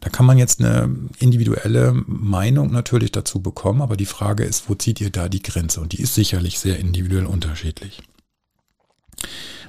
Da 0.00 0.08
kann 0.08 0.26
man 0.26 0.38
jetzt 0.38 0.60
eine 0.60 0.96
individuelle 1.18 1.92
Meinung 2.06 2.72
natürlich 2.72 3.12
dazu 3.12 3.40
bekommen, 3.40 3.82
aber 3.82 3.96
die 3.96 4.06
Frage 4.06 4.44
ist, 4.44 4.68
wo 4.68 4.74
zieht 4.74 5.00
ihr 5.00 5.10
da 5.10 5.28
die 5.28 5.42
Grenze? 5.42 5.80
Und 5.80 5.92
die 5.92 6.00
ist 6.00 6.14
sicherlich 6.14 6.58
sehr 6.58 6.78
individuell 6.78 7.26
unterschiedlich. 7.26 8.02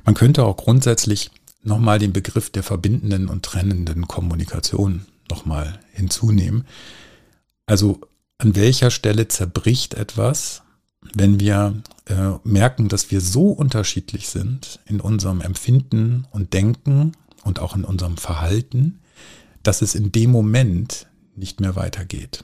Man 0.05 0.15
könnte 0.15 0.45
auch 0.45 0.55
grundsätzlich 0.57 1.31
nochmal 1.63 2.00
den 2.00 2.13
Begriff 2.13 2.50
der 2.50 2.63
verbindenden 2.63 3.27
und 3.27 3.43
trennenden 3.43 4.07
Kommunikation 4.07 5.05
nochmal 5.29 5.79
hinzunehmen. 5.91 6.65
Also 7.65 8.01
an 8.38 8.55
welcher 8.55 8.89
Stelle 8.89 9.27
zerbricht 9.27 9.93
etwas, 9.93 10.63
wenn 11.13 11.39
wir 11.39 11.81
äh, 12.05 12.31
merken, 12.43 12.89
dass 12.89 13.11
wir 13.11 13.21
so 13.21 13.50
unterschiedlich 13.50 14.29
sind 14.29 14.79
in 14.85 15.01
unserem 15.01 15.41
Empfinden 15.41 16.25
und 16.31 16.53
Denken 16.53 17.13
und 17.43 17.59
auch 17.59 17.75
in 17.75 17.83
unserem 17.83 18.17
Verhalten, 18.17 19.00
dass 19.63 19.82
es 19.82 19.96
in 19.96 20.12
dem 20.12 20.32
Moment 20.32 21.08
nicht 21.36 21.60
mehr 21.60 21.75
weitergeht. 21.75 22.44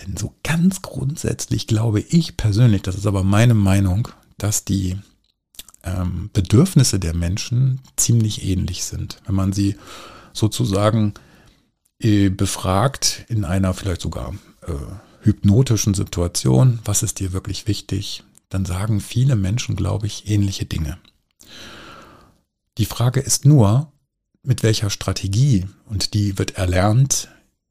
Denn 0.00 0.16
so 0.16 0.34
ganz 0.42 0.82
grundsätzlich 0.82 1.66
glaube 1.66 2.00
ich 2.00 2.36
persönlich, 2.36 2.82
das 2.82 2.96
ist 2.96 3.06
aber 3.06 3.22
meine 3.22 3.54
Meinung, 3.54 4.08
dass 4.38 4.64
die 4.64 4.96
ähm, 5.84 6.30
Bedürfnisse 6.32 6.98
der 6.98 7.14
Menschen 7.14 7.80
ziemlich 7.96 8.44
ähnlich 8.44 8.84
sind. 8.84 9.20
Wenn 9.26 9.34
man 9.34 9.52
sie 9.52 9.76
sozusagen 10.32 11.14
äh, 12.00 12.30
befragt 12.30 13.24
in 13.28 13.44
einer 13.44 13.72
vielleicht 13.74 14.00
sogar 14.00 14.34
äh, 14.66 14.72
hypnotischen 15.20 15.94
Situation, 15.94 16.80
was 16.84 17.02
ist 17.02 17.20
dir 17.20 17.32
wirklich 17.32 17.66
wichtig, 17.66 18.24
dann 18.48 18.64
sagen 18.64 19.00
viele 19.00 19.36
Menschen, 19.36 19.76
glaube 19.76 20.06
ich, 20.06 20.28
ähnliche 20.28 20.64
Dinge. 20.64 20.98
Die 22.78 22.86
Frage 22.86 23.20
ist 23.20 23.44
nur, 23.44 23.92
mit 24.44 24.62
welcher 24.62 24.90
Strategie, 24.90 25.66
und 25.86 26.14
die 26.14 26.38
wird 26.38 26.56
erlernt, 26.56 27.28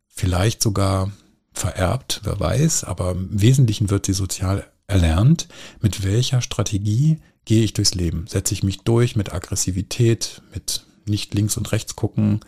vielleicht 0.08 0.62
sogar 0.62 1.12
vererbt, 1.54 2.22
wer 2.24 2.40
weiß, 2.40 2.84
aber 2.84 3.12
im 3.12 3.42
Wesentlichen 3.42 3.90
wird 3.90 4.06
sie 4.06 4.14
sozial 4.14 4.68
erlernt, 4.88 5.48
mit 5.82 6.04
welcher 6.04 6.42
Strategie 6.42 7.20
gehe 7.46 7.64
ich 7.64 7.74
durchs 7.74 7.94
Leben? 7.94 8.26
Setze 8.28 8.54
ich 8.54 8.64
mich 8.64 8.82
durch 8.82 9.16
mit 9.16 9.34
Aggressivität, 9.34 10.42
mit 10.54 10.86
nicht 11.06 11.34
links 11.34 11.58
und 11.58 11.72
rechts 11.72 11.96
gucken, 11.96 12.40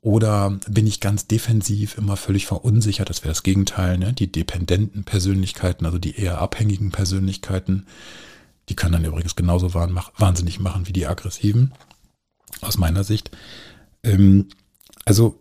oder 0.00 0.58
bin 0.68 0.86
ich 0.86 1.00
ganz 1.00 1.26
defensiv, 1.26 1.98
immer 1.98 2.16
völlig 2.16 2.46
verunsichert? 2.46 3.10
Das 3.10 3.22
wäre 3.22 3.32
das 3.32 3.42
Gegenteil, 3.42 3.98
ne? 3.98 4.12
Die 4.12 4.30
dependenten 4.30 5.02
Persönlichkeiten, 5.02 5.84
also 5.84 5.98
die 5.98 6.16
eher 6.16 6.40
abhängigen 6.40 6.92
Persönlichkeiten, 6.92 7.86
die 8.68 8.76
können 8.76 8.92
dann 8.92 9.04
übrigens 9.04 9.34
genauso 9.34 9.74
wahnsinnig 9.74 10.60
machen 10.60 10.86
wie 10.86 10.92
die 10.92 11.06
aggressiven, 11.06 11.72
aus 12.60 12.78
meiner 12.78 13.04
Sicht. 13.04 13.30
Ähm, 14.02 14.48
also, 15.04 15.40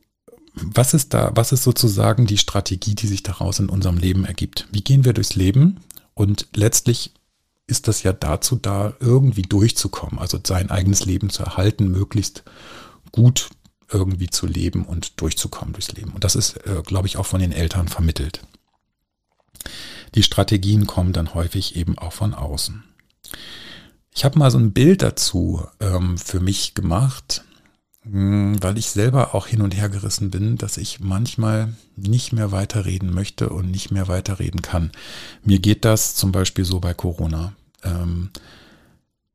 was 0.53 0.93
ist 0.93 1.13
da, 1.13 1.31
was 1.35 1.51
ist 1.51 1.63
sozusagen 1.63 2.27
die 2.27 2.37
Strategie, 2.37 2.95
die 2.95 3.07
sich 3.07 3.23
daraus 3.23 3.59
in 3.59 3.69
unserem 3.69 3.97
Leben 3.97 4.25
ergibt? 4.25 4.67
Wie 4.71 4.81
gehen 4.81 5.03
wir 5.03 5.13
durchs 5.13 5.35
Leben? 5.35 5.81
Und 6.13 6.47
letztlich 6.55 7.11
ist 7.67 7.87
das 7.87 8.03
ja 8.03 8.13
dazu 8.13 8.55
da, 8.55 8.93
irgendwie 8.99 9.41
durchzukommen, 9.41 10.19
also 10.19 10.39
sein 10.45 10.69
eigenes 10.69 11.05
Leben 11.05 11.29
zu 11.29 11.43
erhalten, 11.43 11.89
möglichst 11.89 12.43
gut 13.11 13.49
irgendwie 13.91 14.29
zu 14.29 14.45
leben 14.45 14.85
und 14.85 15.19
durchzukommen 15.21 15.73
durchs 15.73 15.91
Leben. 15.91 16.11
Und 16.11 16.23
das 16.23 16.35
ist, 16.35 16.57
äh, 16.65 16.81
glaube 16.85 17.07
ich, 17.07 17.17
auch 17.17 17.25
von 17.25 17.39
den 17.39 17.51
Eltern 17.51 17.87
vermittelt. 17.87 18.41
Die 20.15 20.23
Strategien 20.23 20.87
kommen 20.87 21.13
dann 21.13 21.33
häufig 21.33 21.75
eben 21.75 21.97
auch 21.97 22.13
von 22.13 22.33
außen. 22.33 22.83
Ich 24.15 24.23
habe 24.23 24.39
mal 24.39 24.49
so 24.49 24.57
ein 24.57 24.71
Bild 24.71 25.01
dazu 25.01 25.67
ähm, 25.79 26.17
für 26.17 26.39
mich 26.39 26.73
gemacht, 26.73 27.43
hm, 28.03 28.61
weil 28.63 28.77
ich 28.77 28.89
selber 28.89 29.35
auch 29.35 29.45
hin 29.45 29.61
und 29.61 29.75
her 29.75 29.89
gerissen 29.89 30.31
bin, 30.31 30.57
dass 30.57 30.77
ich 30.77 31.01
manchmal 31.01 31.73
nicht 31.97 32.31
mehr 32.31 32.51
weiterreden 32.51 33.13
möchte 33.13 33.49
und 33.49 33.69
nicht 33.69 33.91
mehr 33.91 34.07
weiterreden 34.07 34.61
kann. 34.61 34.91
Mir 35.43 35.59
geht 35.59 35.83
das 35.85 36.15
zum 36.15 36.31
Beispiel 36.31 36.63
so 36.65 36.79
bei 36.79 36.93
Corona. 36.93 37.53
Ähm, 37.83 38.29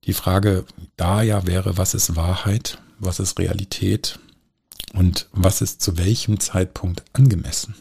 die 0.05 0.15
Frage 0.15 0.65
da 0.97 1.23
ja 1.23 1.47
wäre, 1.47 1.77
was 1.77 1.93
ist 1.93 2.17
Wahrheit, 2.17 2.79
was 2.99 3.21
ist 3.21 3.39
Realität, 3.39 4.19
und 4.93 5.29
was 5.33 5.61
ist 5.61 5.83
zu 5.83 5.99
welchem 5.99 6.41
Zeitpunkt 6.41 7.05
angemessen? 7.13 7.75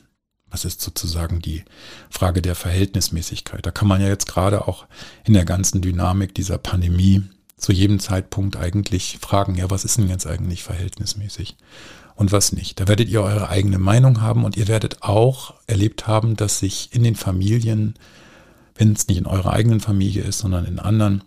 Was 0.52 0.66
ist 0.66 0.82
sozusagen 0.82 1.42
die 1.42 1.64
Frage 2.10 2.42
der 2.42 2.56
Verhältnismäßigkeit? 2.56 3.66
Da 3.66 3.72
kann 3.72 3.88
man 3.88 4.02
ja 4.02 4.08
jetzt 4.08 4.28
gerade 4.28 4.68
auch 4.68 4.86
in 5.26 5.34
der 5.34 5.46
ganzen 5.46 5.82
Dynamik 5.82 6.34
dieser 6.34 6.58
Pandemie 6.58 7.24
zu 7.58 7.72
jedem 7.72 8.00
Zeitpunkt 8.00 8.56
eigentlich 8.58 9.20
fragen, 9.22 9.56
ja, 9.56 9.70
was 9.70 9.86
ist 9.86 9.98
denn 9.98 10.10
jetzt 10.10 10.26
eigentlich 10.26 10.64
verhältnismäßig 10.64 11.58
und 12.16 12.32
was 12.32 12.54
nicht? 12.54 12.80
Da 12.80 12.88
werdet 12.88 13.10
ihr 13.10 13.22
eure 13.22 13.50
eigene 13.50 13.80
Meinung 13.80 14.22
haben 14.22 14.44
und 14.44 14.58
ihr 14.58 14.68
werdet 14.68 15.04
auch 15.04 15.54
erlebt 15.68 16.08
haben, 16.08 16.36
dass 16.36 16.60
sich 16.60 16.90
in 16.94 17.04
den 17.04 17.16
Familien, 17.16 17.96
wenn 18.76 18.94
es 18.94 19.08
nicht 19.08 19.18
in 19.18 19.28
eurer 19.28 19.54
eigenen 19.54 19.82
Familie 19.82 20.24
ist, 20.24 20.40
sondern 20.40 20.66
in 20.66 20.80
anderen, 20.80 21.24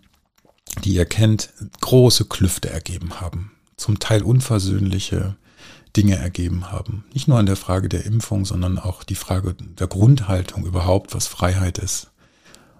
die 0.83 0.93
ihr 0.93 1.05
kennt, 1.05 1.53
große 1.81 2.25
Klüfte 2.25 2.69
ergeben 2.69 3.21
haben. 3.21 3.51
Zum 3.77 3.99
Teil 3.99 4.23
unversöhnliche 4.23 5.35
Dinge 5.95 6.15
ergeben 6.15 6.71
haben. 6.71 7.05
Nicht 7.13 7.27
nur 7.27 7.37
an 7.37 7.45
der 7.45 7.55
Frage 7.55 7.89
der 7.89 8.05
Impfung, 8.05 8.45
sondern 8.45 8.79
auch 8.79 9.03
die 9.03 9.15
Frage 9.15 9.55
der 9.59 9.87
Grundhaltung 9.87 10.65
überhaupt, 10.65 11.13
was 11.13 11.27
Freiheit 11.27 11.77
ist. 11.77 12.11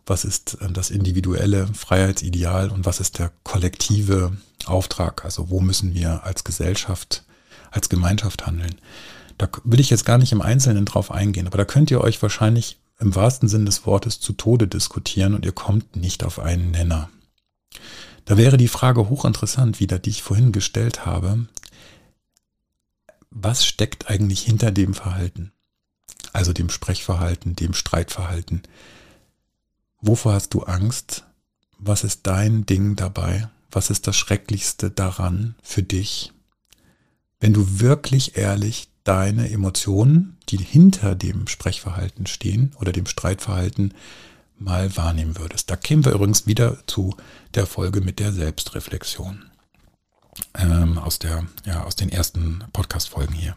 Was 0.06 0.26
ist 0.26 0.58
äh, 0.62 0.72
das 0.72 0.90
individuelle 0.90 1.68
Freiheitsideal 1.68 2.70
und 2.70 2.86
was 2.86 3.00
ist 3.00 3.20
der 3.20 3.32
kollektive 3.44 4.36
Auftrag? 4.66 5.24
Also 5.26 5.50
wo 5.50 5.60
müssen 5.60 5.94
wir 5.94 6.24
als 6.24 6.44
Gesellschaft, 6.44 7.24
als 7.72 7.90
Gemeinschaft 7.90 8.46
handeln? 8.46 8.76
Da 9.38 9.48
will 9.64 9.80
ich 9.80 9.90
jetzt 9.90 10.06
gar 10.06 10.18
nicht 10.18 10.32
im 10.32 10.42
Einzelnen 10.42 10.86
drauf 10.86 11.12
eingehen, 11.12 11.48
aber 11.48 11.58
da 11.58 11.66
könnt 11.66 11.92
ihr 11.92 12.02
euch 12.02 12.22
wahrscheinlich 12.22 12.80
im 13.00 13.16
wahrsten 13.16 13.50
Sinn 13.50 13.66
des 13.66 13.86
Wortes 13.86 14.20
zu 14.20 14.34
Tode 14.34 14.68
diskutieren 14.68 15.34
und 15.34 15.46
ihr 15.46 15.52
kommt 15.52 15.96
nicht 15.96 16.24
auf 16.24 16.40
einen 16.40 16.72
Nenner. 16.72 17.10
Da 18.26 18.38
wäre 18.38 18.58
die 18.58 18.68
Frage 18.68 19.10
hochinteressant 19.10 19.80
wieder, 19.80 20.00
die 20.00 20.12
ich 20.12 20.24
vorhin 20.24 20.52
gestellt 20.52 21.06
habe 21.06 21.48
was 23.34 23.66
steckt 23.66 24.10
eigentlich 24.10 24.42
hinter 24.42 24.72
dem 24.72 24.94
Verhalten? 24.94 25.52
Also 26.32 26.54
dem 26.54 26.70
Sprechverhalten, 26.70 27.56
dem 27.56 27.74
Streitverhalten. 27.74 28.62
Wovor 30.02 30.34
hast 30.34 30.54
du 30.54 30.64
Angst? 30.64 31.26
Was 31.78 32.04
ist 32.04 32.28
dein 32.28 32.66
Ding 32.66 32.96
dabei? 32.96 33.50
Was 33.72 33.90
ist 33.90 34.08
das 34.08 34.16
Schrecklichste 34.16 34.92
daran 34.92 35.56
für 35.64 35.84
dich? 35.84 36.32
Wenn 37.40 37.54
du 37.54 37.80
wirklich 37.80 38.38
ehrlich 38.38 38.90
deine 39.04 39.50
Emotionen, 39.50 40.38
die 40.50 40.58
hinter 40.58 41.16
dem 41.16 41.48
Sprechverhalten 41.48 42.26
stehen 42.26 42.74
oder 42.80 42.92
dem 42.92 43.06
Streitverhalten, 43.06 43.94
mal 44.58 44.96
wahrnehmen 44.96 45.38
würdest. 45.38 45.70
Da 45.70 45.76
kämen 45.76 46.06
wir 46.06 46.14
übrigens 46.14 46.48
wieder 46.48 46.78
zu 46.88 47.18
der 47.54 47.66
Folge 47.66 48.00
mit 48.00 48.20
der 48.20 48.32
Selbstreflexion 48.32 49.50
ähm, 50.58 50.98
aus, 50.98 51.20
der, 51.20 51.46
ja, 51.66 51.84
aus 51.84 51.96
den 51.96 52.10
ersten 52.10 52.64
Podcast-Folgen 52.74 53.34
hier. 53.34 53.56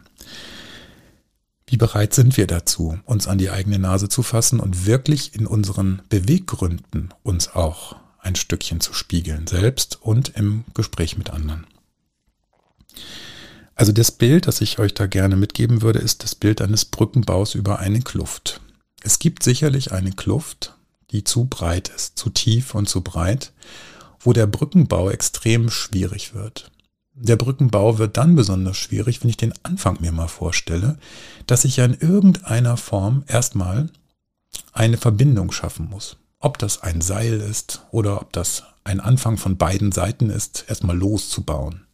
Wie 1.65 1.77
bereit 1.77 2.13
sind 2.13 2.37
wir 2.37 2.47
dazu, 2.47 2.97
uns 3.05 3.27
an 3.27 3.37
die 3.37 3.49
eigene 3.49 3.77
Nase 3.77 4.07
zu 4.07 4.23
fassen 4.23 4.59
und 4.59 4.85
wirklich 4.85 5.35
in 5.35 5.45
unseren 5.45 6.01
Beweggründen 6.09 7.13
uns 7.23 7.49
auch 7.49 7.97
ein 8.19 8.35
Stückchen 8.35 8.79
zu 8.79 8.93
spiegeln, 8.93 9.47
selbst 9.47 10.01
und 10.01 10.29
im 10.29 10.63
Gespräch 10.73 11.17
mit 11.17 11.29
anderen? 11.29 11.67
Also 13.75 13.91
das 13.91 14.11
Bild, 14.11 14.47
das 14.47 14.61
ich 14.61 14.79
euch 14.79 14.93
da 14.93 15.07
gerne 15.07 15.35
mitgeben 15.35 15.81
würde, 15.81 15.99
ist 15.99 16.23
das 16.23 16.35
Bild 16.35 16.61
eines 16.61 16.85
Brückenbaus 16.85 17.53
über 17.53 17.79
eine 17.79 18.01
Kluft. 18.01 18.61
Es 19.03 19.19
gibt 19.19 19.43
sicherlich 19.43 19.91
eine 19.91 20.11
Kluft, 20.11 20.73
die 21.11 21.23
zu 21.23 21.45
breit 21.45 21.89
ist, 21.89 22.17
zu 22.17 22.29
tief 22.29 22.75
und 22.75 22.89
zu 22.89 23.01
breit, 23.01 23.51
wo 24.19 24.33
der 24.33 24.47
Brückenbau 24.47 25.09
extrem 25.09 25.69
schwierig 25.69 26.33
wird. 26.33 26.71
Der 27.19 27.35
Brückenbau 27.35 27.97
wird 27.97 28.15
dann 28.15 28.35
besonders 28.35 28.77
schwierig, 28.77 29.23
wenn 29.23 29.29
ich 29.29 29.37
den 29.37 29.53
Anfang 29.63 29.97
mir 30.01 30.11
mal 30.11 30.27
vorstelle, 30.27 30.99
dass 31.47 31.65
ich 31.65 31.77
ja 31.77 31.85
in 31.85 31.95
irgendeiner 31.95 32.77
Form 32.77 33.23
erstmal 33.25 33.89
eine 34.71 34.97
Verbindung 34.97 35.51
schaffen 35.51 35.89
muss. 35.89 36.17
Ob 36.39 36.59
das 36.59 36.83
ein 36.83 37.01
Seil 37.01 37.41
ist 37.41 37.81
oder 37.89 38.21
ob 38.21 38.33
das 38.33 38.63
ein 38.83 38.99
Anfang 38.99 39.37
von 39.37 39.57
beiden 39.57 39.91
Seiten 39.91 40.29
ist, 40.29 40.65
erstmal 40.67 40.95
loszubauen. 40.95 41.87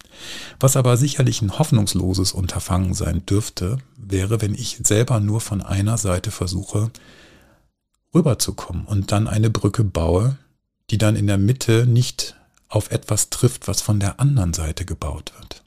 Was 0.59 0.75
aber 0.75 0.97
sicherlich 0.97 1.41
ein 1.41 1.57
hoffnungsloses 1.57 2.33
Unterfangen 2.33 2.93
sein 2.93 3.25
dürfte, 3.25 3.77
wäre, 3.95 4.41
wenn 4.41 4.53
ich 4.53 4.81
selber 4.83 5.21
nur 5.21 5.39
von 5.39 5.61
einer 5.61 5.97
Seite 5.97 6.31
versuche, 6.31 6.91
rüberzukommen 8.13 8.85
und 8.85 9.13
dann 9.13 9.29
eine 9.29 9.49
Brücke 9.49 9.85
baue, 9.85 10.37
die 10.89 10.97
dann 10.97 11.15
in 11.15 11.27
der 11.27 11.37
Mitte 11.37 11.87
nicht 11.87 12.35
auf 12.73 12.89
etwas 12.89 13.29
trifft, 13.29 13.67
was 13.67 13.81
von 13.81 13.99
der 13.99 14.19
anderen 14.19 14.53
Seite 14.53 14.83
gebaut 14.83 15.31
wird. 15.37 15.63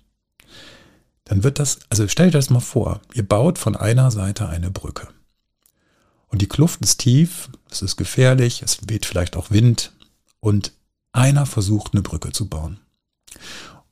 Dann 1.24 1.44
wird 1.44 1.60
das, 1.60 1.78
also 1.88 2.06
stellt 2.08 2.34
euch 2.34 2.44
das 2.46 2.50
mal 2.50 2.60
vor, 2.60 3.00
ihr 3.14 3.26
baut 3.26 3.58
von 3.58 3.76
einer 3.76 4.10
Seite 4.10 4.48
eine 4.48 4.72
Brücke. 4.72 5.08
Und 6.26 6.42
die 6.42 6.48
Kluft 6.48 6.80
ist 6.82 6.98
tief, 6.98 7.48
es 7.70 7.80
ist 7.80 7.96
gefährlich, 7.96 8.62
es 8.62 8.88
weht 8.88 9.06
vielleicht 9.06 9.36
auch 9.36 9.52
Wind 9.52 9.92
und 10.40 10.72
einer 11.12 11.46
versucht 11.46 11.94
eine 11.94 12.02
Brücke 12.02 12.32
zu 12.32 12.48
bauen. 12.48 12.80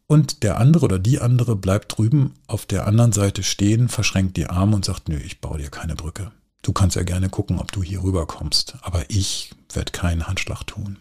Und 0.08 0.42
der 0.42 0.58
andere 0.58 0.84
oder 0.84 0.98
die 0.98 1.20
andere 1.20 1.54
bleibt 1.54 1.96
drüben 1.96 2.34
auf 2.48 2.66
der 2.66 2.86
anderen 2.86 3.12
Seite 3.12 3.44
stehen, 3.44 3.88
verschränkt 3.88 4.36
die 4.36 4.46
Arme 4.46 4.74
und 4.74 4.84
sagt, 4.84 5.08
nö, 5.08 5.16
ich 5.16 5.40
baue 5.40 5.58
dir 5.58 5.70
keine 5.70 5.94
Brücke. 5.94 6.32
Du 6.62 6.72
kannst 6.72 6.96
ja 6.96 7.04
gerne 7.04 7.28
gucken, 7.28 7.60
ob 7.60 7.70
du 7.70 7.82
hier 7.82 8.02
rüberkommst, 8.02 8.74
aber 8.82 9.04
ich 9.08 9.52
werde 9.72 9.92
keinen 9.92 10.26
Handschlag 10.26 10.66
tun. 10.66 10.98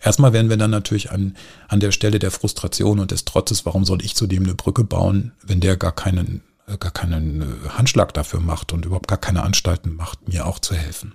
Erstmal 0.00 0.32
werden 0.32 0.50
wir 0.50 0.56
dann 0.56 0.70
natürlich 0.70 1.10
an, 1.10 1.36
an 1.68 1.80
der 1.80 1.92
Stelle 1.92 2.18
der 2.18 2.30
Frustration 2.30 2.98
und 2.98 3.10
des 3.10 3.24
Trotzes, 3.24 3.64
warum 3.64 3.84
soll 3.84 4.02
ich 4.02 4.14
zudem 4.14 4.44
eine 4.44 4.54
Brücke 4.54 4.84
bauen, 4.84 5.32
wenn 5.42 5.60
der 5.60 5.76
gar 5.76 5.92
keinen, 5.92 6.42
gar 6.80 6.92
keinen 6.92 7.42
äh, 7.42 7.68
Handschlag 7.70 8.12
dafür 8.14 8.40
macht 8.40 8.72
und 8.72 8.84
überhaupt 8.84 9.08
gar 9.08 9.18
keine 9.18 9.42
Anstalten 9.42 9.94
macht, 9.94 10.28
mir 10.28 10.46
auch 10.46 10.58
zu 10.58 10.74
helfen. 10.74 11.14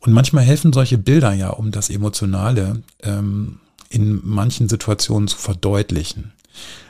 Und 0.00 0.12
manchmal 0.12 0.44
helfen 0.44 0.72
solche 0.72 0.98
Bilder 0.98 1.32
ja, 1.32 1.50
um 1.50 1.70
das 1.70 1.90
Emotionale 1.90 2.82
ähm, 3.02 3.60
in 3.90 4.20
manchen 4.24 4.68
Situationen 4.68 5.28
zu 5.28 5.36
verdeutlichen. 5.36 6.32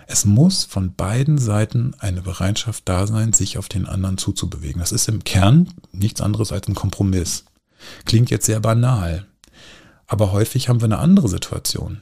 Es 0.06 0.24
muss 0.24 0.64
von 0.64 0.94
beiden 0.94 1.38
Seiten 1.38 1.94
eine 1.98 2.22
Bereitschaft 2.22 2.88
da 2.88 3.06
sein, 3.06 3.32
sich 3.32 3.58
auf 3.58 3.68
den 3.68 3.86
anderen 3.86 4.18
zuzubewegen. 4.18 4.80
Das 4.80 4.92
ist 4.92 5.08
im 5.08 5.22
Kern 5.24 5.72
nichts 5.92 6.20
anderes 6.20 6.52
als 6.52 6.66
ein 6.68 6.74
Kompromiss. 6.74 7.44
Klingt 8.04 8.30
jetzt 8.30 8.46
sehr 8.46 8.60
banal, 8.60 9.26
aber 10.10 10.32
häufig 10.32 10.68
haben 10.68 10.80
wir 10.80 10.86
eine 10.86 10.98
andere 10.98 11.28
Situation. 11.28 12.00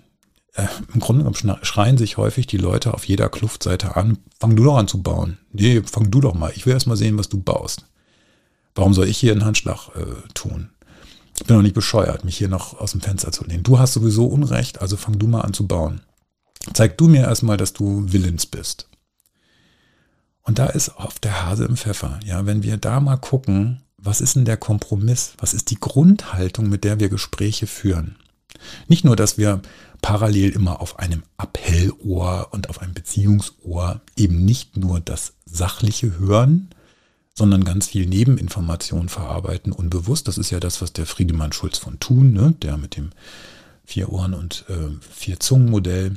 Äh, 0.55 0.67
Im 0.95 0.99
Grunde 0.99 1.25
genommen 1.25 1.59
schreien 1.63 1.99
sich 1.99 2.17
häufig 2.17 2.47
die 2.47 2.57
Leute 2.57 2.95
auf 2.95 3.05
jeder 3.05 3.29
Kluftseite 3.29 3.97
an, 3.97 4.17
fang 4.41 4.57
du 4.57 4.65
doch 4.65 4.79
an 4.79 4.89
zu 4.89 5.03
bauen. 5.03 5.37
Nee, 5.53 5.83
fang 5.83 6.11
du 6.11 6.23
doch 6.23 6.33
mal. 6.33 6.51
Ich 6.57 6.65
will 6.65 6.73
erst 6.73 6.87
mal 6.87 6.97
sehen, 6.97 7.19
was 7.19 7.29
du 7.29 7.39
baust. 7.39 7.85
Warum 8.75 8.95
soll 8.95 9.09
ich 9.09 9.19
hier 9.19 9.33
einen 9.33 9.45
Handschlag 9.45 9.91
äh, 9.95 10.27
tun? 10.33 10.71
Ich 11.37 11.45
bin 11.45 11.55
doch 11.55 11.63
nicht 11.63 11.75
bescheuert, 11.75 12.25
mich 12.25 12.39
hier 12.39 12.49
noch 12.49 12.81
aus 12.81 12.93
dem 12.93 13.03
Fenster 13.03 13.31
zu 13.31 13.45
lehnen. 13.45 13.63
Du 13.63 13.79
hast 13.79 13.93
sowieso 13.93 14.25
Unrecht, 14.25 14.81
also 14.81 14.97
fang 14.97 15.19
du 15.19 15.27
mal 15.27 15.43
an 15.43 15.53
zu 15.53 15.67
bauen. 15.67 16.01
Zeig 16.73 16.97
du 16.97 17.09
mir 17.09 17.25
erstmal, 17.25 17.59
dass 17.59 17.75
du 17.75 18.05
willens 18.11 18.47
bist. 18.47 18.89
Und 20.45 20.59
da 20.59 20.67
ist 20.67 20.97
oft 20.97 21.23
der 21.25 21.45
Hase 21.45 21.67
im 21.67 21.77
Pfeffer. 21.77 22.21
Ja, 22.25 22.47
wenn 22.47 22.63
wir 22.63 22.79
da 22.79 23.01
mal 23.01 23.19
gucken, 23.19 23.83
was 23.99 24.21
ist 24.21 24.37
denn 24.37 24.45
der 24.45 24.57
Kompromiss? 24.57 25.35
Was 25.39 25.55
ist 25.55 25.71
die 25.71 25.81
Grundhaltung, 25.81 26.69
mit 26.69 26.85
der 26.85 27.01
wir 27.01 27.09
Gespräche 27.09 27.67
führen? 27.67 28.17
Nicht 28.87 29.05
nur, 29.05 29.17
dass 29.17 29.37
wir 29.39 29.61
parallel 30.01 30.51
immer 30.51 30.81
auf 30.81 30.99
einem 30.99 31.25
Appellohr 31.37 32.49
und 32.53 32.71
auf 32.71 32.81
einem 32.81 32.95
Beziehungsohr 32.95 34.01
eben 34.17 34.45
nicht 34.45 34.77
nur 34.77 35.01
das 35.01 35.35
Sachliche 35.45 36.19
hören, 36.19 36.71
sondern 37.35 37.65
ganz 37.65 37.89
viel 37.89 38.07
Nebeninformation 38.07 39.09
verarbeiten, 39.09 39.73
unbewusst. 39.73 40.29
Das 40.29 40.39
ist 40.39 40.51
ja 40.51 40.61
das, 40.61 40.81
was 40.83 40.93
der 40.93 41.07
Friedemann 41.07 41.53
Schulz 41.53 41.79
von 41.79 42.01
Thun, 42.01 42.33
ne, 42.33 42.55
der 42.63 42.77
mit 42.77 42.97
dem 42.97 43.11
Vier 43.85 44.13
Ohren 44.13 44.35
und 44.35 44.65
äh, 44.69 44.91
Vier 45.11 45.41
Zungen 45.41 45.71
Modell, 45.71 46.17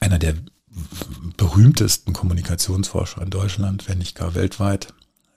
einer 0.00 0.18
der 0.18 0.34
berühmtesten 1.36 2.12
Kommunikationsforscher 2.12 3.22
in 3.22 3.30
Deutschland, 3.30 3.88
wenn 3.88 3.98
nicht 3.98 4.16
gar 4.16 4.34
weltweit, 4.34 4.92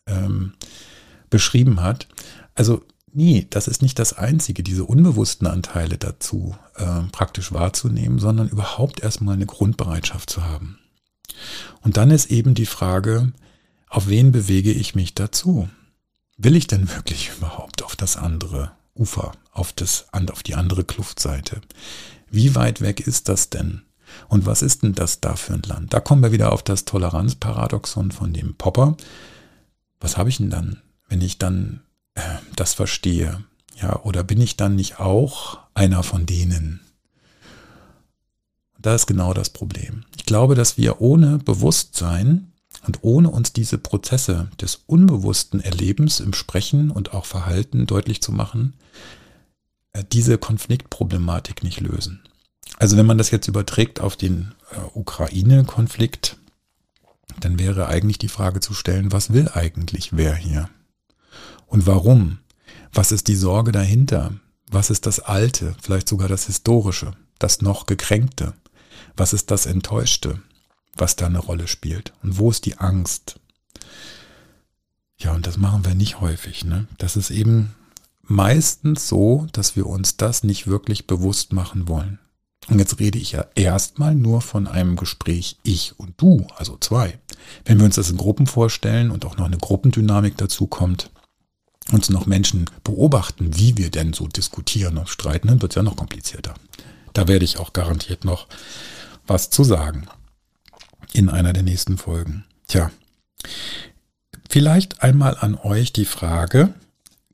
ähm, 0.07 0.53
beschrieben 1.29 1.81
hat. 1.81 2.07
Also 2.55 2.83
nee, 3.13 3.47
das 3.49 3.67
ist 3.67 3.81
nicht 3.81 3.99
das 3.99 4.13
Einzige, 4.13 4.63
diese 4.63 4.85
unbewussten 4.85 5.47
Anteile 5.47 5.97
dazu 5.97 6.55
äh, 6.75 7.01
praktisch 7.11 7.51
wahrzunehmen, 7.51 8.19
sondern 8.19 8.49
überhaupt 8.49 9.01
erstmal 9.01 9.35
eine 9.35 9.45
Grundbereitschaft 9.45 10.29
zu 10.29 10.43
haben. 10.43 10.79
Und 11.81 11.97
dann 11.97 12.11
ist 12.11 12.31
eben 12.31 12.53
die 12.53 12.65
Frage, 12.65 13.33
auf 13.89 14.07
wen 14.07 14.31
bewege 14.31 14.71
ich 14.71 14.95
mich 14.95 15.15
dazu? 15.15 15.69
Will 16.37 16.55
ich 16.55 16.67
denn 16.67 16.89
wirklich 16.89 17.31
überhaupt 17.37 17.83
auf 17.83 17.95
das 17.95 18.17
andere 18.17 18.71
Ufer, 18.93 19.31
auf, 19.51 19.73
das, 19.73 20.07
auf 20.11 20.43
die 20.43 20.55
andere 20.55 20.83
Kluftseite? 20.83 21.61
Wie 22.29 22.55
weit 22.55 22.81
weg 22.81 22.99
ist 22.99 23.29
das 23.29 23.49
denn? 23.49 23.83
Und 24.27 24.45
was 24.45 24.61
ist 24.61 24.83
denn 24.83 24.93
das 24.93 25.19
da 25.21 25.35
für 25.35 25.53
ein 25.53 25.63
Land? 25.63 25.93
Da 25.93 25.99
kommen 25.99 26.23
wir 26.23 26.31
wieder 26.31 26.51
auf 26.53 26.63
das 26.63 26.85
Toleranzparadoxon 26.85 28.11
von 28.11 28.33
dem 28.33 28.55
Popper. 28.55 28.95
Was 29.99 30.17
habe 30.17 30.29
ich 30.29 30.37
denn 30.37 30.49
dann, 30.49 30.81
wenn 31.07 31.21
ich 31.21 31.37
dann 31.37 31.81
äh, 32.15 32.21
das 32.55 32.73
verstehe? 32.73 33.43
Ja, 33.81 34.01
oder 34.03 34.23
bin 34.23 34.41
ich 34.41 34.57
dann 34.57 34.75
nicht 34.75 34.99
auch 34.99 35.59
einer 35.73 36.03
von 36.03 36.25
denen? 36.25 36.81
Da 38.79 38.95
ist 38.95 39.07
genau 39.07 39.33
das 39.33 39.49
Problem. 39.49 40.05
Ich 40.15 40.25
glaube, 40.25 40.55
dass 40.55 40.77
wir 40.77 41.01
ohne 41.01 41.39
Bewusstsein 41.39 42.51
und 42.85 42.99
ohne 43.01 43.29
uns 43.29 43.53
diese 43.53 43.77
Prozesse 43.77 44.49
des 44.61 44.83
unbewussten 44.85 45.59
Erlebens 45.59 46.19
im 46.19 46.33
Sprechen 46.33 46.91
und 46.91 47.13
auch 47.13 47.25
Verhalten 47.25 47.85
deutlich 47.85 48.21
zu 48.21 48.31
machen, 48.31 48.73
äh, 49.93 50.03
diese 50.11 50.37
Konfliktproblematik 50.37 51.63
nicht 51.63 51.79
lösen. 51.79 52.21
Also 52.77 52.97
wenn 52.97 53.05
man 53.05 53.17
das 53.17 53.31
jetzt 53.31 53.47
überträgt 53.47 53.99
auf 53.99 54.15
den 54.15 54.53
äh, 54.71 54.79
Ukraine-Konflikt, 54.93 56.37
dann 57.39 57.59
wäre 57.59 57.87
eigentlich 57.87 58.17
die 58.17 58.27
Frage 58.29 58.59
zu 58.59 58.73
stellen, 58.73 59.11
was 59.11 59.33
will 59.33 59.49
eigentlich 59.53 60.15
wer 60.15 60.35
hier? 60.35 60.69
Und 61.67 61.85
warum? 61.85 62.39
Was 62.91 63.11
ist 63.11 63.27
die 63.27 63.35
Sorge 63.35 63.71
dahinter? 63.71 64.33
Was 64.69 64.89
ist 64.89 65.05
das 65.05 65.19
Alte, 65.19 65.75
vielleicht 65.81 66.09
sogar 66.09 66.27
das 66.27 66.47
Historische, 66.47 67.13
das 67.39 67.61
noch 67.61 67.85
Gekränkte? 67.85 68.53
Was 69.15 69.33
ist 69.33 69.51
das 69.51 69.65
Enttäuschte? 69.65 70.41
was 70.99 71.15
da 71.15 71.27
eine 71.27 71.39
Rolle 71.39 71.67
spielt. 71.67 72.13
Und 72.23 72.37
wo 72.37 72.49
ist 72.49 72.65
die 72.65 72.77
Angst? 72.77 73.39
Ja, 75.17 75.33
und 75.33 75.47
das 75.47 75.57
machen 75.57 75.85
wir 75.85 75.95
nicht 75.95 76.21
häufig. 76.21 76.65
Ne? 76.65 76.87
Das 76.97 77.15
ist 77.15 77.31
eben 77.31 77.75
meistens 78.21 79.07
so, 79.07 79.47
dass 79.51 79.75
wir 79.75 79.87
uns 79.87 80.17
das 80.17 80.43
nicht 80.43 80.67
wirklich 80.67 81.07
bewusst 81.07 81.53
machen 81.53 81.87
wollen. 81.87 82.19
Und 82.69 82.79
jetzt 82.79 82.99
rede 82.99 83.17
ich 83.17 83.31
ja 83.31 83.45
erstmal 83.55 84.13
nur 84.13 84.41
von 84.41 84.67
einem 84.67 84.97
Gespräch 84.97 85.57
ich 85.63 85.97
und 85.97 86.13
du, 86.17 86.45
also 86.57 86.77
zwei. 86.79 87.17
Wenn 87.63 87.77
wir 87.77 87.85
uns 87.85 87.95
das 87.95 88.09
in 88.09 88.17
Gruppen 88.17 88.45
vorstellen 88.45 89.09
und 89.09 89.25
auch 89.25 89.37
noch 89.37 89.45
eine 89.45 89.57
Gruppendynamik 89.57 90.35
dazu 90.35 90.67
kommt, 90.67 91.09
uns 91.91 92.09
noch 92.09 92.25
Menschen 92.25 92.65
beobachten, 92.83 93.57
wie 93.57 93.77
wir 93.77 93.89
denn 93.89 94.13
so 94.13 94.27
diskutieren 94.27 94.97
und 94.97 95.09
streiten, 95.09 95.47
dann 95.47 95.61
wird 95.61 95.71
es 95.71 95.75
ja 95.75 95.83
noch 95.83 95.95
komplizierter. 95.95 96.53
Da 97.13 97.27
werde 97.27 97.45
ich 97.45 97.57
auch 97.57 97.73
garantiert 97.73 98.25
noch 98.25 98.47
was 99.25 99.49
zu 99.49 99.63
sagen 99.63 100.07
in 101.13 101.29
einer 101.29 101.53
der 101.53 101.63
nächsten 101.63 101.97
Folgen. 101.97 102.45
Tja, 102.67 102.91
vielleicht 104.49 105.01
einmal 105.01 105.37
an 105.37 105.55
euch 105.55 105.93
die 105.93 106.05
Frage, 106.05 106.73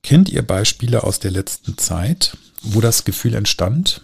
kennt 0.03 0.29
ihr 0.29 0.45
Beispiele 0.45 1.03
aus 1.03 1.19
der 1.19 1.31
letzten 1.31 1.77
Zeit, 1.77 2.37
wo 2.61 2.81
das 2.81 3.03
Gefühl 3.03 3.33
entstand, 3.33 4.01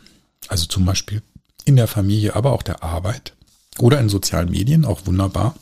also 0.47 0.65
zum 0.65 0.85
Beispiel 0.85 1.21
in 1.65 1.75
der 1.75 1.87
Familie, 1.87 2.35
aber 2.35 2.51
auch 2.51 2.63
der 2.63 2.83
Arbeit 2.83 3.33
oder 3.77 3.99
in 3.99 4.09
sozialen 4.09 4.49
Medien, 4.49 4.85
auch 4.85 5.05
wunderbar, 5.05 5.55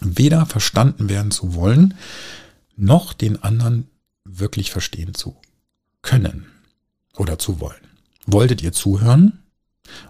weder 0.00 0.46
verstanden 0.46 1.08
werden 1.08 1.30
zu 1.30 1.54
wollen, 1.54 1.94
noch 2.76 3.12
den 3.12 3.42
anderen 3.42 3.88
wirklich 4.38 4.70
verstehen 4.70 5.14
zu 5.14 5.36
können 6.02 6.46
oder 7.16 7.38
zu 7.38 7.60
wollen. 7.60 7.80
Wolltet 8.26 8.62
ihr 8.62 8.72
zuhören 8.72 9.42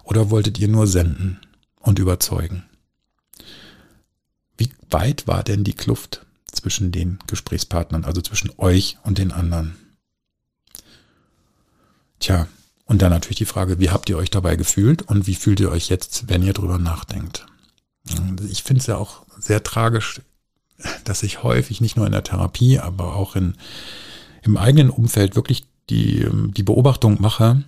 oder 0.03 0.29
wolltet 0.29 0.59
ihr 0.59 0.67
nur 0.67 0.87
senden 0.87 1.39
und 1.79 1.99
überzeugen? 1.99 2.63
Wie 4.57 4.69
weit 4.89 5.27
war 5.27 5.43
denn 5.43 5.63
die 5.63 5.73
Kluft 5.73 6.25
zwischen 6.51 6.91
den 6.91 7.19
Gesprächspartnern, 7.27 8.05
also 8.05 8.21
zwischen 8.21 8.51
euch 8.57 8.97
und 9.03 9.17
den 9.17 9.31
anderen? 9.31 9.75
Tja, 12.19 12.47
und 12.85 13.01
dann 13.01 13.11
natürlich 13.11 13.37
die 13.37 13.45
Frage, 13.45 13.79
wie 13.79 13.89
habt 13.89 14.09
ihr 14.09 14.17
euch 14.17 14.29
dabei 14.29 14.55
gefühlt 14.55 15.01
und 15.01 15.25
wie 15.25 15.35
fühlt 15.35 15.59
ihr 15.59 15.71
euch 15.71 15.89
jetzt, 15.89 16.27
wenn 16.27 16.43
ihr 16.43 16.53
drüber 16.53 16.77
nachdenkt? 16.77 17.45
Ich 18.49 18.63
finde 18.63 18.81
es 18.81 18.87
ja 18.87 18.97
auch 18.97 19.25
sehr 19.39 19.63
tragisch, 19.63 20.21
dass 21.03 21.23
ich 21.23 21.41
häufig 21.43 21.81
nicht 21.81 21.95
nur 21.95 22.05
in 22.05 22.11
der 22.11 22.23
Therapie, 22.23 22.79
aber 22.79 23.15
auch 23.15 23.35
in, 23.35 23.55
im 24.41 24.57
eigenen 24.57 24.89
Umfeld 24.89 25.35
wirklich 25.35 25.65
die, 25.89 26.27
die 26.55 26.63
Beobachtung 26.63 27.21
mache, 27.21 27.63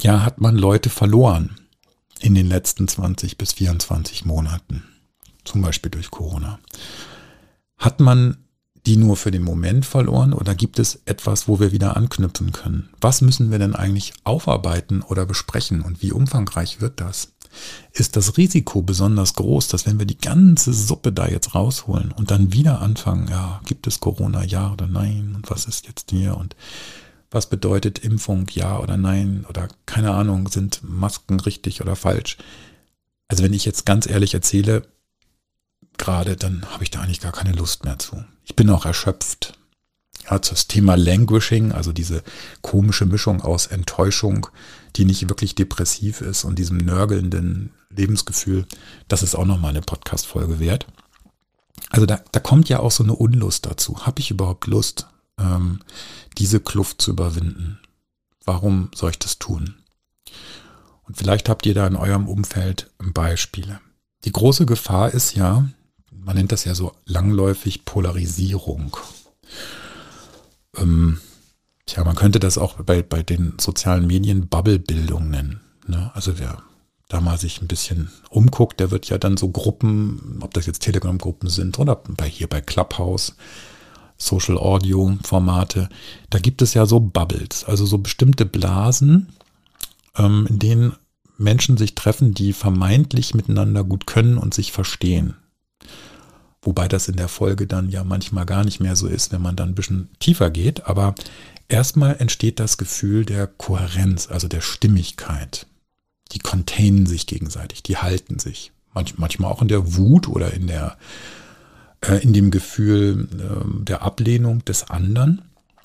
ja, 0.00 0.24
hat 0.24 0.40
man 0.40 0.56
Leute 0.56 0.90
verloren 0.90 1.56
in 2.20 2.34
den 2.34 2.46
letzten 2.46 2.88
20 2.88 3.38
bis 3.38 3.52
24 3.52 4.24
Monaten, 4.24 4.84
zum 5.44 5.62
Beispiel 5.62 5.90
durch 5.90 6.10
Corona. 6.10 6.58
Hat 7.78 8.00
man 8.00 8.38
die 8.86 8.96
nur 8.96 9.16
für 9.16 9.30
den 9.30 9.44
Moment 9.44 9.86
verloren 9.86 10.32
oder 10.32 10.54
gibt 10.54 10.78
es 10.78 11.02
etwas, 11.04 11.46
wo 11.46 11.60
wir 11.60 11.72
wieder 11.72 11.96
anknüpfen 11.96 12.52
können? 12.52 12.90
Was 13.00 13.20
müssen 13.20 13.50
wir 13.50 13.58
denn 13.58 13.76
eigentlich 13.76 14.12
aufarbeiten 14.24 15.02
oder 15.02 15.24
besprechen 15.24 15.82
und 15.82 16.02
wie 16.02 16.12
umfangreich 16.12 16.80
wird 16.80 17.00
das? 17.00 17.31
Ist 17.92 18.16
das 18.16 18.36
Risiko 18.36 18.82
besonders 18.82 19.34
groß, 19.34 19.68
dass 19.68 19.86
wenn 19.86 19.98
wir 19.98 20.06
die 20.06 20.18
ganze 20.18 20.72
Suppe 20.72 21.12
da 21.12 21.28
jetzt 21.28 21.54
rausholen 21.54 22.12
und 22.12 22.30
dann 22.30 22.52
wieder 22.52 22.80
anfangen, 22.80 23.28
ja, 23.28 23.60
gibt 23.64 23.86
es 23.86 24.00
Corona, 24.00 24.44
ja 24.44 24.72
oder 24.72 24.86
nein 24.86 25.32
und 25.36 25.50
was 25.50 25.66
ist 25.66 25.86
jetzt 25.86 26.10
hier 26.10 26.36
und 26.36 26.56
was 27.30 27.48
bedeutet 27.48 27.98
Impfung, 27.98 28.46
ja 28.52 28.78
oder 28.78 28.96
nein 28.96 29.46
oder 29.48 29.68
keine 29.86 30.12
Ahnung, 30.12 30.48
sind 30.48 30.80
Masken 30.82 31.40
richtig 31.40 31.80
oder 31.80 31.96
falsch? 31.96 32.36
Also 33.28 33.42
wenn 33.42 33.54
ich 33.54 33.64
jetzt 33.64 33.86
ganz 33.86 34.06
ehrlich 34.06 34.34
erzähle, 34.34 34.86
gerade, 35.96 36.36
dann 36.36 36.66
habe 36.70 36.84
ich 36.84 36.90
da 36.90 37.00
eigentlich 37.00 37.20
gar 37.20 37.32
keine 37.32 37.52
Lust 37.52 37.84
mehr 37.84 37.98
zu. 37.98 38.22
Ich 38.44 38.56
bin 38.56 38.68
auch 38.70 38.84
erschöpft. 38.84 39.58
Ja, 40.24 40.38
das 40.38 40.68
Thema 40.68 40.96
Languishing, 40.96 41.72
also 41.72 41.92
diese 41.92 42.22
komische 42.60 43.06
Mischung 43.06 43.42
aus 43.42 43.66
Enttäuschung, 43.66 44.46
die 44.96 45.04
nicht 45.04 45.28
wirklich 45.28 45.54
depressiv 45.54 46.20
ist 46.20 46.44
und 46.44 46.58
diesem 46.58 46.78
nörgelnden 46.78 47.70
Lebensgefühl, 47.90 48.66
das 49.08 49.22
ist 49.22 49.34
auch 49.34 49.46
nochmal 49.46 49.70
eine 49.70 49.82
Podcast-Folge 49.82 50.60
wert. 50.60 50.86
Also 51.90 52.06
da, 52.06 52.20
da 52.32 52.40
kommt 52.40 52.68
ja 52.68 52.80
auch 52.80 52.90
so 52.90 53.02
eine 53.02 53.14
Unlust 53.14 53.66
dazu. 53.66 54.06
Habe 54.06 54.20
ich 54.20 54.30
überhaupt 54.30 54.66
Lust, 54.66 55.08
ähm, 55.38 55.80
diese 56.38 56.60
Kluft 56.60 57.02
zu 57.02 57.10
überwinden? 57.10 57.80
Warum 58.44 58.90
soll 58.94 59.10
ich 59.10 59.18
das 59.18 59.38
tun? 59.38 59.76
Und 61.04 61.16
vielleicht 61.16 61.48
habt 61.48 61.66
ihr 61.66 61.74
da 61.74 61.86
in 61.86 61.96
eurem 61.96 62.28
Umfeld 62.28 62.90
Beispiele. 62.98 63.80
Die 64.24 64.32
große 64.32 64.66
Gefahr 64.66 65.12
ist 65.12 65.34
ja, 65.34 65.68
man 66.10 66.36
nennt 66.36 66.52
das 66.52 66.64
ja 66.64 66.74
so 66.74 66.92
langläufig 67.04 67.84
Polarisierung. 67.84 68.96
Ähm, 70.76 71.20
tja, 71.86 72.04
man 72.04 72.16
könnte 72.16 72.40
das 72.40 72.58
auch 72.58 72.74
bei, 72.82 73.02
bei 73.02 73.22
den 73.22 73.54
sozialen 73.58 74.06
Medien 74.06 74.48
Bubblebildung 74.48 75.30
nennen. 75.30 75.60
Ne? 75.86 76.10
Also 76.14 76.38
wer 76.38 76.62
da 77.08 77.20
mal 77.20 77.38
sich 77.38 77.60
ein 77.60 77.68
bisschen 77.68 78.10
umguckt, 78.30 78.80
der 78.80 78.90
wird 78.90 79.08
ja 79.08 79.18
dann 79.18 79.36
so 79.36 79.50
Gruppen, 79.50 80.38
ob 80.40 80.54
das 80.54 80.66
jetzt 80.66 80.80
Telegram-Gruppen 80.80 81.48
sind 81.50 81.78
oder 81.78 81.96
bei 81.96 82.28
hier 82.28 82.48
bei 82.48 82.60
Clubhouse, 82.60 83.36
Social 84.16 84.56
Audio 84.56 85.18
Formate, 85.22 85.88
da 86.30 86.38
gibt 86.38 86.62
es 86.62 86.74
ja 86.74 86.86
so 86.86 87.00
Bubbles, 87.00 87.64
also 87.64 87.84
so 87.84 87.98
bestimmte 87.98 88.46
Blasen, 88.46 89.28
ähm, 90.16 90.46
in 90.48 90.58
denen 90.58 90.92
Menschen 91.36 91.76
sich 91.76 91.94
treffen, 91.94 92.32
die 92.32 92.52
vermeintlich 92.52 93.34
miteinander 93.34 93.84
gut 93.84 94.06
können 94.06 94.38
und 94.38 94.54
sich 94.54 94.72
verstehen. 94.72 95.36
Wobei 96.62 96.86
das 96.86 97.08
in 97.08 97.16
der 97.16 97.28
Folge 97.28 97.66
dann 97.66 97.90
ja 97.90 98.04
manchmal 98.04 98.46
gar 98.46 98.64
nicht 98.64 98.80
mehr 98.80 98.94
so 98.94 99.08
ist, 99.08 99.32
wenn 99.32 99.42
man 99.42 99.56
dann 99.56 99.70
ein 99.70 99.74
bisschen 99.74 100.08
tiefer 100.20 100.48
geht. 100.48 100.86
Aber 100.86 101.14
erstmal 101.68 102.16
entsteht 102.16 102.60
das 102.60 102.78
Gefühl 102.78 103.24
der 103.24 103.48
Kohärenz, 103.48 104.28
also 104.30 104.46
der 104.46 104.60
Stimmigkeit. 104.60 105.66
Die 106.30 106.38
containen 106.38 107.06
sich 107.06 107.26
gegenseitig, 107.26 107.82
die 107.82 107.96
halten 107.96 108.38
sich. 108.38 108.72
Manch, 108.94 109.18
manchmal 109.18 109.50
auch 109.50 109.60
in 109.60 109.68
der 109.68 109.96
Wut 109.96 110.28
oder 110.28 110.54
in 110.54 110.68
der, 110.68 110.96
äh, 112.00 112.22
in 112.22 112.32
dem 112.32 112.50
Gefühl 112.50 113.28
äh, 113.32 113.84
der 113.84 114.02
Ablehnung 114.02 114.64
des 114.64 114.88
anderen, 114.88 115.42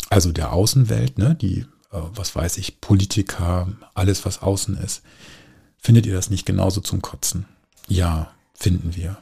also 0.10 0.32
der 0.32 0.54
Außenwelt, 0.54 1.18
ne, 1.18 1.36
die, 1.36 1.62
äh, 1.92 2.02
was 2.14 2.36
weiß 2.36 2.58
ich, 2.58 2.82
Politiker, 2.82 3.68
alles 3.94 4.26
was 4.26 4.42
außen 4.42 4.78
ist. 4.78 5.02
Findet 5.80 6.06
ihr 6.06 6.14
das 6.14 6.30
nicht 6.30 6.46
genauso 6.46 6.82
zum 6.82 7.02
Kotzen? 7.02 7.46
Ja, 7.88 8.32
finden 8.54 8.96
wir. 8.96 9.18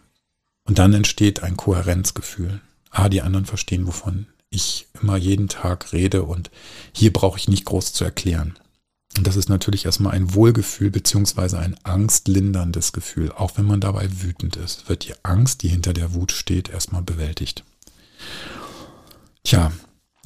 Und 0.65 0.79
dann 0.79 0.93
entsteht 0.93 1.43
ein 1.43 1.57
Kohärenzgefühl. 1.57 2.59
Ah, 2.89 3.09
die 3.09 3.21
anderen 3.21 3.45
verstehen, 3.45 3.87
wovon 3.87 4.27
ich 4.49 4.87
immer 5.01 5.17
jeden 5.17 5.47
Tag 5.47 5.93
rede 5.93 6.23
und 6.23 6.49
hier 6.93 7.11
brauche 7.11 7.37
ich 7.37 7.47
nicht 7.47 7.65
groß 7.65 7.93
zu 7.93 8.03
erklären. 8.03 8.57
Und 9.17 9.27
das 9.27 9.35
ist 9.35 9.49
natürlich 9.49 9.85
erstmal 9.85 10.13
ein 10.13 10.33
Wohlgefühl 10.33 10.91
beziehungsweise 10.91 11.57
ein 11.59 11.77
angstlinderndes 11.83 12.91
Gefühl. 12.91 13.31
Auch 13.31 13.57
wenn 13.57 13.65
man 13.65 13.79
dabei 13.79 14.09
wütend 14.21 14.57
ist, 14.57 14.89
wird 14.89 15.07
die 15.07 15.13
Angst, 15.23 15.63
die 15.63 15.69
hinter 15.69 15.93
der 15.93 16.13
Wut 16.13 16.31
steht, 16.31 16.69
erstmal 16.69 17.01
bewältigt. 17.01 17.63
Tja, 19.43 19.71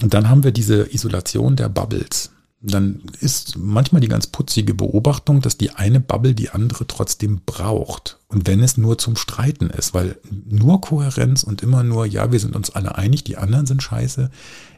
und 0.01 0.13
dann 0.13 0.29
haben 0.29 0.43
wir 0.43 0.51
diese 0.51 0.91
Isolation 0.93 1.55
der 1.55 1.69
Bubbles 1.69 2.31
dann 2.61 3.03
ist 3.21 3.57
manchmal 3.57 4.01
die 4.01 4.09
ganz 4.09 4.27
putzige 4.27 4.73
Beobachtung, 4.73 5.39
dass 5.41 5.57
die 5.57 5.71
eine 5.71 6.01
Bubble 6.01 6.35
die 6.35 6.49
andere 6.49 6.85
trotzdem 6.87 7.41
braucht. 7.45 8.19
Und 8.27 8.47
wenn 8.47 8.59
es 8.61 8.77
nur 8.77 8.97
zum 8.97 9.15
Streiten 9.15 9.69
ist, 9.69 9.93
weil 9.93 10.17
nur 10.29 10.81
Kohärenz 10.81 11.43
und 11.43 11.63
immer 11.63 11.83
nur, 11.83 12.05
ja, 12.05 12.31
wir 12.33 12.39
sind 12.39 12.55
uns 12.55 12.69
alle 12.69 12.95
einig, 12.95 13.23
die 13.23 13.37
anderen 13.37 13.65
sind 13.65 13.81
scheiße, 13.81 14.29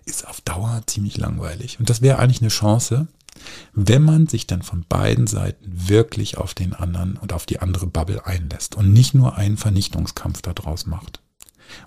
ist 0.06 0.28
auf 0.28 0.41
Dauer 0.41 0.84
ziemlich 0.86 1.17
langweilig. 1.17 1.80
Und 1.80 1.89
das 1.89 2.04
wäre 2.04 2.20
eigentlich 2.20 2.41
eine 2.41 2.50
Chance, 2.50 3.08
wenn 3.74 4.04
man 4.04 4.28
sich 4.28 4.46
dann 4.46 4.62
von 4.62 4.86
beiden 4.88 5.26
Seiten 5.26 5.65
wirklich 5.88 6.38
auf 6.38 6.54
den 6.54 6.74
anderen 6.74 7.17
und 7.17 7.34
auf 7.34 7.48
die 7.48 7.60
andere 7.60 7.88
Bubble 7.88 8.26
einlässt 8.28 8.76
und 8.76 8.94
nicht 8.94 9.15
nur 9.15 9.38
einen 9.38 9.58
Vernichtungskampf 9.58 10.44
daraus 10.44 10.86
macht. 10.86 11.20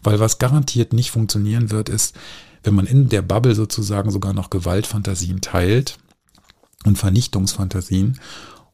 Weil 0.02 0.18
was 0.18 0.38
garantiert 0.38 0.92
nicht 0.92 1.10
funktionieren 1.10 1.70
wird, 1.70 1.88
ist, 1.88 2.16
wenn 2.64 2.74
man 2.74 2.86
in 2.86 3.08
der 3.08 3.22
Bubble 3.22 3.54
sozusagen 3.54 4.10
sogar 4.10 4.32
noch 4.32 4.50
Gewaltfantasien 4.50 5.40
teilt 5.40 5.98
und 6.84 6.98
Vernichtungsfantasien 6.98 8.18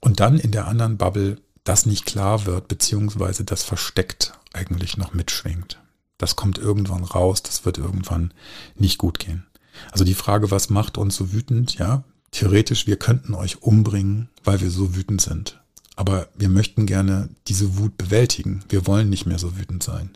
und 0.01 0.21
dann 0.21 0.39
in 0.39 0.53
der 0.53 0.67
anderen 0.67 0.97
Bubble 0.97 1.37
das 1.65 1.87
nicht 1.87 2.07
klar 2.07 2.47
wird, 2.47 2.69
beziehungsweise 2.69 3.45
das 3.45 3.63
versteckt 3.65 4.33
eigentlich 4.53 4.97
noch 4.97 5.13
mitschwingt. 5.13 5.79
Das 6.19 6.37
kommt 6.37 6.59
irgendwann 6.59 7.05
raus, 7.05 7.43
das 7.43 7.65
wird 7.65 7.79
irgendwann 7.79 8.33
nicht 8.77 8.99
gut 8.99 9.19
gehen. 9.19 9.47
Also 9.91 10.05
die 10.05 10.15
Frage, 10.15 10.51
was 10.51 10.71
macht 10.71 10.99
uns 10.99 11.17
so 11.17 11.33
wütend? 11.33 11.79
Ja, 11.79 12.05
theoretisch, 12.31 12.87
wir 12.87 12.97
könnten 12.97 13.35
euch 13.35 13.63
umbringen, 13.63 14.29
weil 14.45 14.61
wir 14.61 14.71
so 14.71 14.95
wütend 14.97 15.21
sind. 15.21 15.61
Aber 15.97 16.29
wir 16.37 16.49
möchten 16.49 16.87
gerne 16.87 17.29
diese 17.47 17.77
Wut 17.77 17.99
bewältigen. 17.99 18.63
Wir 18.69 18.87
wollen 18.87 19.11
nicht 19.11 19.27
mehr 19.27 19.39
so 19.39 19.59
wütend 19.59 19.83
sein. 19.83 20.11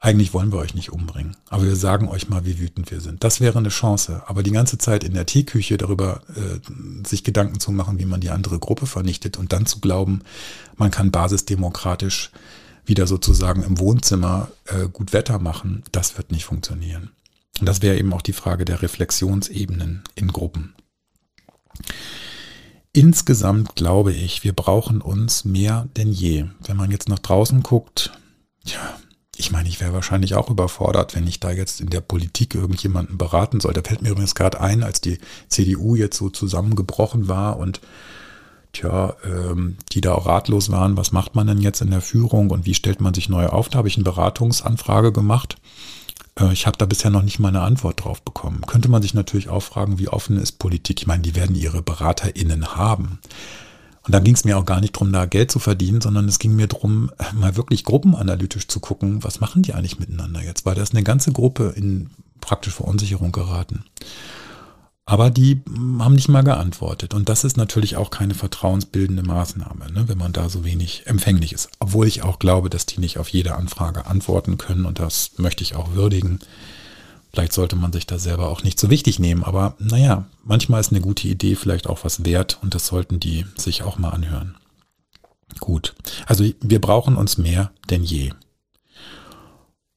Eigentlich 0.00 0.32
wollen 0.32 0.52
wir 0.52 0.58
euch 0.58 0.76
nicht 0.76 0.92
umbringen, 0.92 1.36
aber 1.48 1.64
wir 1.64 1.74
sagen 1.74 2.08
euch 2.08 2.28
mal, 2.28 2.46
wie 2.46 2.60
wütend 2.60 2.88
wir 2.92 3.00
sind. 3.00 3.24
Das 3.24 3.40
wäre 3.40 3.58
eine 3.58 3.68
Chance. 3.68 4.22
Aber 4.26 4.44
die 4.44 4.52
ganze 4.52 4.78
Zeit 4.78 5.02
in 5.02 5.12
der 5.12 5.26
Teeküche 5.26 5.76
darüber 5.76 6.20
äh, 6.36 6.60
sich 7.06 7.24
Gedanken 7.24 7.58
zu 7.58 7.72
machen, 7.72 7.98
wie 7.98 8.04
man 8.04 8.20
die 8.20 8.30
andere 8.30 8.60
Gruppe 8.60 8.86
vernichtet 8.86 9.36
und 9.36 9.52
dann 9.52 9.66
zu 9.66 9.80
glauben, 9.80 10.20
man 10.76 10.92
kann 10.92 11.10
basisdemokratisch 11.10 12.30
wieder 12.86 13.08
sozusagen 13.08 13.64
im 13.64 13.80
Wohnzimmer 13.80 14.48
äh, 14.66 14.88
gut 14.88 15.12
Wetter 15.12 15.40
machen, 15.40 15.82
das 15.90 16.16
wird 16.16 16.30
nicht 16.30 16.44
funktionieren. 16.44 17.10
Und 17.58 17.66
das 17.66 17.82
wäre 17.82 17.98
eben 17.98 18.12
auch 18.12 18.22
die 18.22 18.32
Frage 18.32 18.64
der 18.64 18.82
Reflexionsebenen 18.82 20.04
in 20.14 20.28
Gruppen. 20.28 20.74
Insgesamt 22.92 23.74
glaube 23.74 24.12
ich, 24.12 24.44
wir 24.44 24.52
brauchen 24.52 25.00
uns 25.00 25.44
mehr 25.44 25.88
denn 25.96 26.12
je. 26.12 26.46
Wenn 26.60 26.76
man 26.76 26.90
jetzt 26.90 27.08
nach 27.08 27.18
draußen 27.18 27.62
guckt, 27.62 28.12
ja, 28.64 28.98
ich 29.38 29.52
meine, 29.52 29.68
ich 29.68 29.80
wäre 29.80 29.92
wahrscheinlich 29.92 30.34
auch 30.34 30.50
überfordert, 30.50 31.14
wenn 31.14 31.26
ich 31.26 31.38
da 31.38 31.52
jetzt 31.52 31.80
in 31.80 31.90
der 31.90 32.00
Politik 32.00 32.56
irgendjemanden 32.56 33.18
beraten 33.18 33.60
soll. 33.60 33.72
Da 33.72 33.82
fällt 33.82 34.02
mir 34.02 34.10
übrigens 34.10 34.34
gerade 34.34 34.60
ein, 34.60 34.82
als 34.82 35.00
die 35.00 35.18
CDU 35.48 35.94
jetzt 35.94 36.16
so 36.18 36.28
zusammengebrochen 36.28 37.28
war 37.28 37.56
und 37.56 37.80
tja, 38.72 39.14
ähm, 39.24 39.76
die 39.92 40.00
da 40.00 40.14
auch 40.14 40.26
ratlos 40.26 40.70
waren, 40.70 40.96
was 40.96 41.12
macht 41.12 41.36
man 41.36 41.46
denn 41.46 41.60
jetzt 41.60 41.80
in 41.80 41.90
der 41.90 42.00
Führung 42.00 42.50
und 42.50 42.66
wie 42.66 42.74
stellt 42.74 43.00
man 43.00 43.14
sich 43.14 43.28
neu 43.28 43.46
auf? 43.46 43.68
Da 43.68 43.78
habe 43.78 43.88
ich 43.88 43.96
eine 43.96 44.04
Beratungsanfrage 44.04 45.12
gemacht. 45.12 45.56
Äh, 46.38 46.52
ich 46.52 46.66
habe 46.66 46.76
da 46.76 46.86
bisher 46.86 47.12
noch 47.12 47.22
nicht 47.22 47.38
mal 47.38 47.48
eine 47.48 47.62
Antwort 47.62 48.04
drauf 48.04 48.22
bekommen. 48.22 48.62
Könnte 48.66 48.88
man 48.88 49.02
sich 49.02 49.14
natürlich 49.14 49.48
auch 49.48 49.62
fragen, 49.62 50.00
wie 50.00 50.08
offen 50.08 50.36
ist 50.36 50.58
Politik? 50.58 51.00
Ich 51.00 51.06
meine, 51.06 51.22
die 51.22 51.36
werden 51.36 51.54
ihre 51.54 51.80
BeraterInnen 51.80 52.74
haben. 52.74 53.20
Und 54.08 54.12
da 54.12 54.20
ging 54.20 54.34
es 54.34 54.46
mir 54.46 54.56
auch 54.56 54.64
gar 54.64 54.80
nicht 54.80 54.96
darum, 54.96 55.12
da 55.12 55.26
Geld 55.26 55.50
zu 55.50 55.58
verdienen, 55.58 56.00
sondern 56.00 56.26
es 56.28 56.38
ging 56.38 56.56
mir 56.56 56.66
darum, 56.66 57.10
mal 57.34 57.56
wirklich 57.56 57.84
gruppenanalytisch 57.84 58.66
zu 58.66 58.80
gucken, 58.80 59.22
was 59.22 59.40
machen 59.40 59.60
die 59.60 59.74
eigentlich 59.74 59.98
miteinander 59.98 60.42
jetzt, 60.42 60.64
weil 60.64 60.74
da 60.74 60.82
ist 60.82 60.94
eine 60.94 61.02
ganze 61.02 61.30
Gruppe 61.30 61.74
in 61.76 62.08
praktisch 62.40 62.72
Verunsicherung 62.72 63.32
geraten. 63.32 63.84
Aber 65.04 65.28
die 65.28 65.60
hm, 65.66 66.02
haben 66.02 66.14
nicht 66.14 66.30
mal 66.30 66.42
geantwortet. 66.42 67.12
Und 67.12 67.28
das 67.28 67.44
ist 67.44 67.58
natürlich 67.58 67.96
auch 67.96 68.08
keine 68.08 68.32
vertrauensbildende 68.32 69.22
Maßnahme, 69.22 69.92
ne, 69.92 70.08
wenn 70.08 70.16
man 70.16 70.32
da 70.32 70.48
so 70.48 70.64
wenig 70.64 71.02
empfänglich 71.04 71.52
ist. 71.52 71.68
Obwohl 71.78 72.06
ich 72.06 72.22
auch 72.22 72.38
glaube, 72.38 72.70
dass 72.70 72.86
die 72.86 73.00
nicht 73.00 73.18
auf 73.18 73.28
jede 73.28 73.56
Anfrage 73.56 74.06
antworten 74.06 74.56
können. 74.56 74.86
Und 74.86 75.00
das 75.00 75.32
möchte 75.36 75.62
ich 75.62 75.74
auch 75.76 75.92
würdigen. 75.92 76.38
Vielleicht 77.32 77.52
sollte 77.52 77.76
man 77.76 77.92
sich 77.92 78.06
da 78.06 78.18
selber 78.18 78.48
auch 78.48 78.62
nicht 78.62 78.80
so 78.80 78.90
wichtig 78.90 79.18
nehmen, 79.18 79.44
aber 79.44 79.74
naja, 79.78 80.26
manchmal 80.44 80.80
ist 80.80 80.92
eine 80.92 81.00
gute 81.00 81.28
Idee 81.28 81.54
vielleicht 81.54 81.86
auch 81.86 82.04
was 82.04 82.24
wert 82.24 82.58
und 82.62 82.74
das 82.74 82.86
sollten 82.86 83.20
die 83.20 83.44
sich 83.56 83.82
auch 83.82 83.98
mal 83.98 84.10
anhören. 84.10 84.56
Gut. 85.60 85.94
Also 86.26 86.44
wir 86.60 86.80
brauchen 86.80 87.16
uns 87.16 87.38
mehr 87.38 87.70
denn 87.90 88.02
je. 88.02 88.32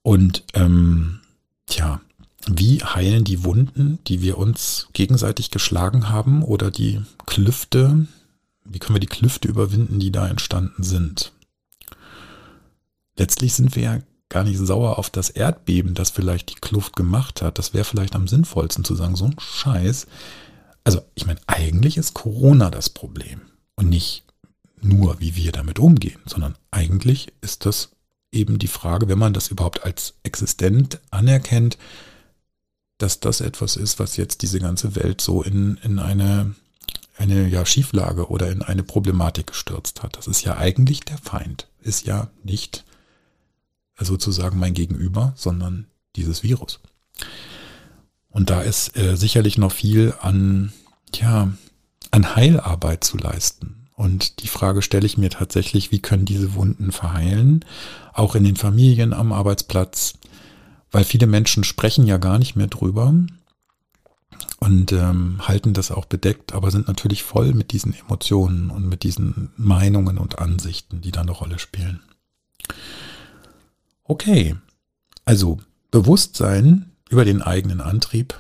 Und 0.02 0.44
ähm, 0.54 1.20
tja, 1.68 2.02
wie 2.48 2.80
heilen 2.84 3.24
die 3.24 3.44
Wunden, 3.44 4.00
die 4.08 4.22
wir 4.22 4.38
uns 4.38 4.88
gegenseitig 4.94 5.52
geschlagen 5.52 6.10
haben 6.10 6.44
oder 6.44 6.72
die 6.72 7.02
Klüfte, 7.26 8.08
wie 8.66 8.80
können 8.80 8.96
wir 8.96 9.02
die 9.02 9.08
Klüfte 9.08 9.48
überwinden, 9.48 10.00
die 10.00 10.12
da 10.12 10.28
entstanden 10.28 10.84
sind? 10.84 11.32
Letztlich 13.18 13.54
sind 13.54 13.76
wir 13.76 13.84
ja 13.84 14.00
gar 14.32 14.44
nicht 14.44 14.58
sauer 14.58 14.98
auf 14.98 15.10
das 15.10 15.30
Erdbeben, 15.30 15.94
das 15.94 16.10
vielleicht 16.10 16.50
die 16.50 16.60
Kluft 16.60 16.96
gemacht 16.96 17.42
hat. 17.42 17.60
Das 17.60 17.74
wäre 17.74 17.84
vielleicht 17.84 18.16
am 18.16 18.28
sinnvollsten 18.28 18.84
zu 18.84 18.96
sagen, 18.96 19.16
so 19.16 19.26
ein 19.26 19.36
Scheiß. 19.38 20.08
Also 20.84 21.02
ich 21.14 21.28
meine, 21.28 21.40
eigentlich 21.46 21.98
ist 21.98 22.16
Corona 22.16 22.72
das 22.72 22.90
Problem 22.90 23.42
und 23.76 23.90
nicht 23.90 24.24
nur, 24.82 25.20
wie 25.20 25.36
wir 25.36 25.52
damit 25.52 25.78
umgehen, 25.78 26.22
sondern 26.26 26.56
eigentlich 26.72 27.34
ist 27.42 27.66
das 27.66 27.90
eben 28.32 28.58
die 28.58 28.68
Frage, 28.68 29.10
wenn 29.10 29.20
man 29.20 29.34
das 29.34 29.50
überhaupt 29.50 29.84
als 29.84 30.16
existent 30.24 31.00
anerkennt, 31.12 31.78
dass 32.98 33.20
das 33.20 33.42
etwas 33.42 33.76
ist, 33.76 34.00
was 34.00 34.16
jetzt 34.16 34.42
diese 34.44 34.60
ganze 34.60 34.96
Welt 34.96 35.20
so 35.20 35.44
in, 35.44 35.78
in 35.84 36.00
eine, 36.00 36.56
eine 37.18 37.50
ja, 37.50 37.66
Schieflage 37.66 38.30
oder 38.30 38.50
in 38.50 38.62
eine 38.62 38.84
Problematik 38.84 39.48
gestürzt 39.48 40.04
hat. 40.04 40.18
Das 40.18 40.28
ist 40.28 40.44
ja 40.44 40.58
eigentlich 40.58 41.02
der 41.02 41.18
Feind, 41.18 41.68
ist 41.82 42.06
ja 42.06 42.30
nicht 42.44 42.86
sozusagen 44.06 44.60
mein 44.60 44.74
Gegenüber, 44.74 45.34
sondern 45.36 45.88
dieses 46.16 46.44
Virus. 46.44 46.80
Und 48.30 48.50
da 48.50 48.62
ist 48.62 48.98
äh, 48.98 49.16
sicherlich 49.18 49.58
noch 49.58 49.72
viel 49.72 50.14
an, 50.22 50.72
ja, 51.14 51.52
an 52.12 52.36
Heilarbeit 52.36 53.04
zu 53.04 53.18
leisten. 53.18 53.88
Und 53.94 54.42
die 54.42 54.48
Frage 54.48 54.82
stelle 54.82 55.06
ich 55.06 55.18
mir 55.18 55.30
tatsächlich, 55.30 55.92
wie 55.92 56.00
können 56.00 56.26
diese 56.26 56.56
Wunden 56.56 56.92
verheilen? 56.92 57.64
Auch 58.14 58.36
in 58.36 58.44
den 58.44 58.56
Familien, 58.56 59.14
am 59.14 59.32
Arbeitsplatz. 59.32 60.16
Weil 60.92 61.04
viele 61.04 61.28
Menschen 61.28 61.64
sprechen 61.64 62.08
ja 62.08 62.18
gar 62.18 62.40
nicht 62.40 62.56
mehr 62.56 62.68
drüber 62.68 63.14
und 64.60 64.92
ähm, 64.92 65.48
halten 65.48 65.74
das 65.74 65.92
auch 65.92 66.06
bedeckt, 66.06 66.54
aber 66.54 66.72
sind 66.72 66.88
natürlich 66.88 67.24
voll 67.24 67.54
mit 67.54 67.72
diesen 67.72 67.94
Emotionen 67.94 68.70
und 68.70 68.88
mit 68.88 69.04
diesen 69.04 69.52
Meinungen 69.56 70.18
und 70.18 70.40
Ansichten, 70.40 71.02
die 71.02 71.12
da 71.12 71.22
eine 71.22 71.32
Rolle 71.32 71.60
spielen. 71.60 72.02
Okay, 74.12 74.58
also 75.24 75.58
Bewusstsein 75.90 76.92
über 77.10 77.24
den 77.24 77.42
eigenen 77.42 77.80
Antrieb 77.80 78.38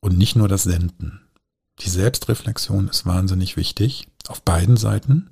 und 0.00 0.18
nicht 0.18 0.36
nur 0.36 0.48
das 0.48 0.64
Senden. 0.64 1.22
Die 1.78 1.88
Selbstreflexion 1.88 2.88
ist 2.88 3.06
wahnsinnig 3.06 3.56
wichtig 3.56 4.06
auf 4.28 4.42
beiden 4.42 4.76
Seiten. 4.76 5.30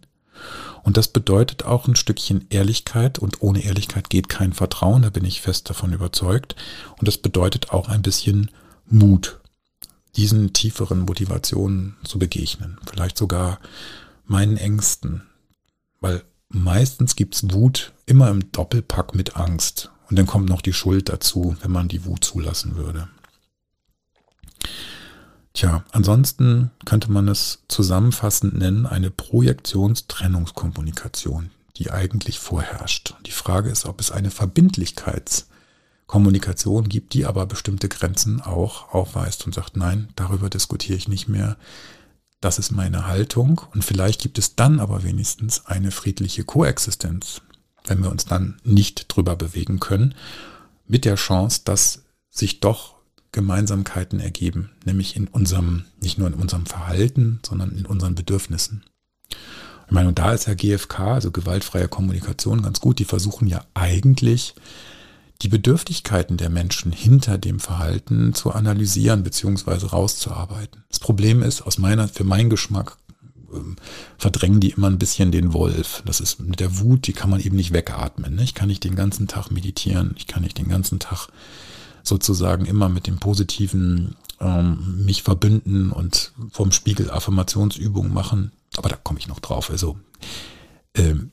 Und 0.83 0.97
das 0.97 1.09
bedeutet 1.09 1.67
auch 1.67 1.87
ein 1.87 1.95
Stückchen 1.95 2.47
Ehrlichkeit 2.49 3.19
und 3.19 3.43
ohne 3.43 3.63
Ehrlichkeit 3.63 4.09
geht 4.09 4.31
kein 4.31 4.55
Vertrauen, 4.55 5.03
da 5.03 5.11
bin 5.11 5.27
ich 5.27 5.43
fest 5.43 5.69
davon 5.69 5.93
überzeugt. 5.93 6.57
Und 6.99 7.07
das 7.07 7.19
bedeutet 7.19 7.69
auch 7.71 7.91
ein 7.91 8.01
bisschen 8.01 8.51
Mut, 8.87 9.41
diesen 10.17 10.55
tieferen 10.55 11.01
Motivationen 11.01 11.99
zu 12.03 12.19
begegnen. 12.19 12.79
Vielleicht 12.91 13.19
sogar 13.19 13.61
meinen 14.25 14.57
Ängsten, 14.57 15.27
weil 16.01 16.25
meistens 16.49 17.17
gibt's 17.17 17.53
Wut 17.53 17.93
immer 18.07 18.31
im 18.31 18.51
Doppelpack 18.53 19.15
mit 19.15 19.37
Angst. 19.37 19.91
Und 20.09 20.19
dann 20.19 20.27
kommt 20.27 20.49
noch 20.49 20.63
die 20.63 20.73
Schuld 20.73 21.09
dazu, 21.09 21.57
wenn 21.61 21.71
man 21.71 21.87
die 21.89 22.05
Wut 22.05 22.25
zulassen 22.25 22.75
würde. 22.77 23.09
Tja, 25.53 25.85
ansonsten 25.93 26.73
könnte 26.85 27.11
man 27.11 27.29
es 27.29 27.65
zusammenfassend 27.69 28.57
nennen, 28.57 28.87
eine 28.87 29.11
Projektionstrennungskommunikation, 29.11 31.51
die 31.77 31.91
eigentlich 31.91 32.39
vorherrscht. 32.39 33.15
Die 33.27 33.33
Frage 33.33 33.69
ist, 33.69 33.85
ob 33.85 34.01
es 34.01 34.13
eine 34.13 34.31
Verbindlichkeitskommunikation 34.31 36.89
gibt, 36.89 37.13
die 37.13 37.27
aber 37.27 37.45
bestimmte 37.47 37.89
Grenzen 37.89 38.41
auch 38.41 38.95
aufweist 38.95 39.45
und 39.47 39.55
sagt, 39.55 39.77
nein, 39.77 40.11
darüber 40.15 40.49
diskutiere 40.49 40.97
ich 40.97 41.09
nicht 41.09 41.29
mehr. 41.29 41.57
Das 42.41 42.59
ist 42.59 42.71
meine 42.71 43.07
Haltung. 43.07 43.61
Und 43.75 43.85
vielleicht 43.85 44.21
gibt 44.21 44.39
es 44.39 44.55
dann 44.55 44.81
aber 44.81 45.03
wenigstens 45.03 45.67
eine 45.67 45.91
friedliche 45.91 46.45
Koexistenz, 46.45 47.43
wenn 47.85 48.03
wir 48.03 48.11
uns 48.11 48.25
dann 48.25 48.61
nicht 48.65 49.07
drüber 49.09 49.37
bewegen 49.37 49.81
können, 49.81 50.15
mit 50.87 51.05
der 51.05 51.17
Chance, 51.17 51.63
dass 51.65 52.05
sich 52.31 52.61
doch 52.61 52.95
Gemeinsamkeiten 53.33 54.21
ergeben, 54.21 54.71
nämlich 54.85 55.17
in 55.17 55.29
unserem, 55.29 55.85
nicht 56.01 56.19
nur 56.19 56.29
in 56.29 56.35
unserem 56.35 56.67
Verhalten, 56.67 57.41
sondern 57.45 57.73
in 57.73 57.87
unseren 57.87 58.15
Bedürfnissen. 58.15 58.85
Ich 59.87 59.93
meine, 59.93 60.09
und 60.09 60.19
da 60.19 60.33
ist 60.33 60.47
ja 60.47 60.55
GFK, 60.55 60.99
also 61.01 61.31
gewaltfreie 61.31 61.89
Kommunikation, 61.89 62.63
ganz 62.63 62.81
gut. 62.81 62.99
Die 62.99 63.05
versuchen 63.05 63.49
ja 63.49 63.65
eigentlich, 63.75 64.55
die 65.43 65.49
Bedürftigkeiten 65.49 66.37
der 66.37 66.51
Menschen 66.51 66.91
hinter 66.93 67.39
dem 67.39 67.61
Verhalten 67.61 68.35
zu 68.35 68.53
analysieren 68.53 69.23
bzw. 69.23 69.87
rauszuarbeiten. 69.87 70.85
Das 70.89 70.99
Problem 70.99 71.43
ist, 71.43 71.63
aus 71.63 71.79
meiner, 71.79 72.09
für 72.09 72.25
meinen 72.25 72.51
Geschmack 72.51 72.97
ähm, 73.53 73.77
verdrängen 74.17 74.61
die 74.61 74.71
immer 74.71 74.89
ein 74.89 74.99
bisschen 74.99 75.31
den 75.31 75.53
Wolf. 75.53 76.03
Das 76.05 76.21
ist 76.21 76.41
mit 76.41 76.61
der 76.61 76.79
Wut, 76.81 77.07
die 77.07 77.13
kann 77.13 77.31
man 77.31 77.41
eben 77.41 77.57
nicht 77.57 77.73
wegatmen. 77.73 78.35
Ne? 78.35 78.43
Ich 78.43 78.55
kann 78.55 78.69
nicht 78.69 78.83
den 78.85 78.97
ganzen 78.97 79.29
Tag 79.29 79.51
meditieren, 79.51 80.15
ich 80.17 80.27
kann 80.27 80.43
nicht 80.43 80.59
den 80.59 80.69
ganzen 80.69 80.99
Tag 80.99 81.29
sozusagen 82.03 82.65
immer 82.65 82.89
mit 82.89 83.07
dem 83.07 83.19
Positiven 83.19 84.17
ähm, 84.41 85.05
mich 85.05 85.23
verbünden 85.23 85.93
und 85.93 86.33
vom 86.51 86.73
Spiegel 86.73 87.11
Affirmationsübungen 87.11 88.13
machen. 88.13 88.53
Aber 88.77 88.89
da 88.89 88.97
komme 88.97 89.19
ich 89.19 89.29
noch 89.29 89.41
drauf. 89.41 89.71
Also 89.71 89.99
ähm, 90.95 91.31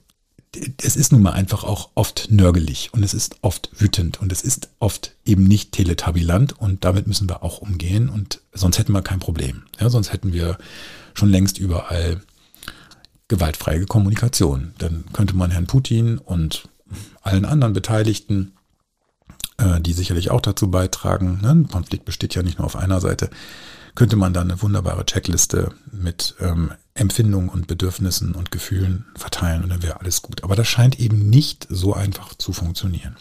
es 0.81 0.95
ist 0.95 1.11
nun 1.11 1.21
mal 1.21 1.33
einfach 1.33 1.63
auch 1.63 1.89
oft 1.95 2.27
nörgelig 2.29 2.89
und 2.93 3.03
es 3.03 3.13
ist 3.13 3.37
oft 3.41 3.69
wütend 3.77 4.19
und 4.21 4.31
es 4.31 4.41
ist 4.41 4.69
oft 4.79 5.15
eben 5.25 5.43
nicht 5.43 5.71
teletabilant 5.71 6.53
und 6.59 6.83
damit 6.83 7.07
müssen 7.07 7.29
wir 7.29 7.43
auch 7.43 7.59
umgehen 7.59 8.09
und 8.09 8.41
sonst 8.53 8.77
hätten 8.77 8.93
wir 8.93 9.01
kein 9.01 9.19
Problem. 9.19 9.63
Ja, 9.79 9.89
sonst 9.89 10.11
hätten 10.13 10.33
wir 10.33 10.57
schon 11.13 11.29
längst 11.29 11.57
überall 11.57 12.21
gewaltfreie 13.27 13.85
Kommunikation. 13.85 14.73
Dann 14.77 15.05
könnte 15.13 15.35
man 15.35 15.51
Herrn 15.51 15.67
Putin 15.67 16.17
und 16.17 16.69
allen 17.21 17.45
anderen 17.45 17.73
Beteiligten 17.73 18.53
äh, 19.57 19.79
die 19.79 19.93
sicherlich 19.93 20.31
auch 20.31 20.41
dazu 20.41 20.69
beitragen. 20.69 21.39
Ne? 21.41 21.49
Ein 21.49 21.67
Konflikt 21.67 22.05
besteht 22.05 22.35
ja 22.35 22.43
nicht 22.43 22.57
nur 22.57 22.65
auf 22.65 22.75
einer 22.75 22.99
Seite. 22.99 23.29
Könnte 23.95 24.17
man 24.17 24.33
da 24.33 24.41
eine 24.41 24.61
wunderbare 24.61 25.05
Checkliste 25.05 25.71
mit 25.91 26.35
ähm, 26.41 26.73
Empfindungen 26.95 27.49
und 27.49 27.67
Bedürfnissen 27.67 28.33
und 28.33 28.51
Gefühlen 28.51 29.05
verteilen 29.15 29.63
und 29.63 29.69
dann 29.69 29.83
wäre 29.83 29.99
alles 29.99 30.21
gut. 30.21 30.43
Aber 30.43 30.55
das 30.55 30.67
scheint 30.67 30.99
eben 30.99 31.29
nicht 31.29 31.67
so 31.69 31.93
einfach 31.93 32.33
zu 32.33 32.53
funktionieren. 32.53 33.17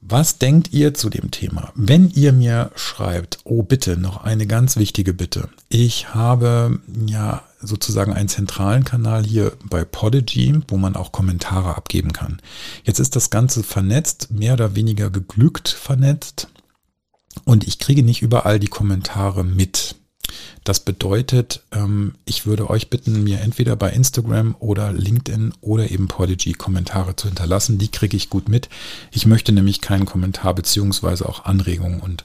Was 0.00 0.38
denkt 0.38 0.72
ihr 0.72 0.94
zu 0.94 1.10
dem 1.10 1.30
Thema? 1.32 1.72
Wenn 1.74 2.10
ihr 2.10 2.32
mir 2.32 2.70
schreibt, 2.76 3.38
oh 3.44 3.62
bitte, 3.62 3.96
noch 3.96 4.22
eine 4.22 4.46
ganz 4.46 4.76
wichtige 4.76 5.12
Bitte. 5.12 5.48
Ich 5.68 6.14
habe 6.14 6.78
ja 7.06 7.42
sozusagen 7.60 8.12
einen 8.12 8.28
zentralen 8.28 8.84
Kanal 8.84 9.24
hier 9.24 9.52
bei 9.64 9.84
Podigy, 9.84 10.60
wo 10.68 10.76
man 10.76 10.94
auch 10.94 11.10
Kommentare 11.10 11.76
abgeben 11.76 12.12
kann. 12.12 12.40
Jetzt 12.84 13.00
ist 13.00 13.16
das 13.16 13.30
Ganze 13.30 13.64
vernetzt, 13.64 14.30
mehr 14.30 14.52
oder 14.52 14.76
weniger 14.76 15.10
geglückt 15.10 15.68
vernetzt. 15.68 16.48
Und 17.44 17.66
ich 17.66 17.80
kriege 17.80 18.04
nicht 18.04 18.22
überall 18.22 18.60
die 18.60 18.68
Kommentare 18.68 19.42
mit. 19.42 19.95
Das 20.64 20.80
bedeutet, 20.80 21.62
ähm, 21.72 22.14
ich 22.24 22.46
würde 22.46 22.68
euch 22.68 22.90
bitten, 22.90 23.22
mir 23.22 23.40
entweder 23.40 23.76
bei 23.76 23.90
Instagram 23.90 24.56
oder 24.58 24.92
LinkedIn 24.92 25.54
oder 25.60 25.90
eben 25.90 26.08
Podigy 26.08 26.52
Kommentare 26.52 27.16
zu 27.16 27.28
hinterlassen. 27.28 27.78
Die 27.78 27.90
kriege 27.90 28.16
ich 28.16 28.30
gut 28.30 28.48
mit. 28.48 28.68
Ich 29.12 29.26
möchte 29.26 29.52
nämlich 29.52 29.80
keinen 29.80 30.06
Kommentar 30.06 30.54
beziehungsweise 30.54 31.28
auch 31.28 31.44
Anregungen 31.44 32.00
und 32.00 32.24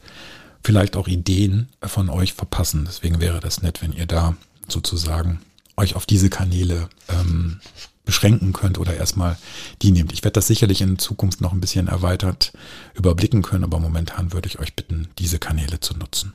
vielleicht 0.64 0.96
auch 0.96 1.08
Ideen 1.08 1.70
von 1.84 2.10
euch 2.10 2.34
verpassen. 2.34 2.86
Deswegen 2.88 3.20
wäre 3.20 3.40
das 3.40 3.62
nett, 3.62 3.82
wenn 3.82 3.94
ihr 3.94 4.06
da 4.06 4.36
sozusagen 4.68 5.40
euch 5.78 5.96
auf 5.96 6.06
diese 6.06 6.30
Kanäle 6.30 6.90
ähm, 7.10 7.60
beschränken 8.06 8.54
könnt 8.54 8.78
oder 8.78 8.96
erstmal 8.96 9.38
die 9.82 9.92
nehmt. 9.92 10.12
Ich 10.12 10.24
werde 10.24 10.34
das 10.34 10.48
sicherlich 10.48 10.82
in 10.82 10.98
Zukunft 10.98 11.42
noch 11.42 11.54
ein 11.54 11.62
bisschen 11.62 11.88
erweitert 11.88 12.54
überblicken 12.94 13.42
können, 13.42 13.64
aber 13.64 13.80
momentan 13.80 14.34
würde 14.34 14.48
ich 14.48 14.60
euch 14.60 14.76
bitten, 14.76 15.08
diese 15.20 15.40
Kanäle 15.40 15.80
zu 15.80 15.96
nutzen. 15.96 16.34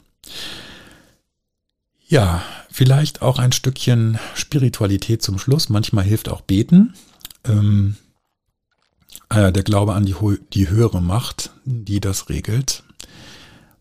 Ja, 2.08 2.42
vielleicht 2.70 3.22
auch 3.22 3.38
ein 3.38 3.52
Stückchen 3.52 4.18
Spiritualität 4.34 5.22
zum 5.22 5.38
Schluss. 5.38 5.68
Manchmal 5.68 6.04
hilft 6.04 6.28
auch 6.28 6.40
Beten. 6.40 6.94
Ähm, 7.44 7.96
äh, 9.28 9.50
der 9.50 9.64
Glaube 9.64 9.94
an 9.94 10.06
die, 10.06 10.14
die 10.52 10.68
höhere 10.68 11.02
Macht, 11.02 11.50
die 11.64 12.00
das 12.00 12.28
regelt. 12.28 12.84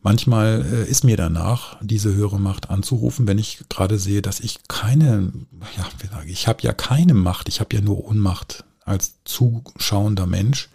Manchmal 0.02 0.66
äh, 0.72 0.90
ist 0.90 1.04
mir 1.04 1.18
danach, 1.18 1.78
diese 1.82 2.14
höhere 2.14 2.40
Macht 2.40 2.70
anzurufen, 2.70 3.28
wenn 3.28 3.40
ich 3.40 3.64
gerade 3.70 3.98
sehe, 3.98 4.22
dass 4.22 4.40
ich 4.40 4.68
keine, 4.68 5.32
ja, 5.78 5.88
wie 6.00 6.08
sage 6.08 6.26
ich, 6.26 6.34
ich 6.34 6.48
habe 6.48 6.62
ja 6.62 6.74
keine 6.74 7.14
Macht, 7.14 7.48
ich 7.48 7.60
habe 7.60 7.76
ja 7.76 7.82
nur 7.82 8.06
Ohnmacht 8.06 8.66
als 8.84 9.16
zuschauender 9.24 10.28
Mensch. 10.28 10.70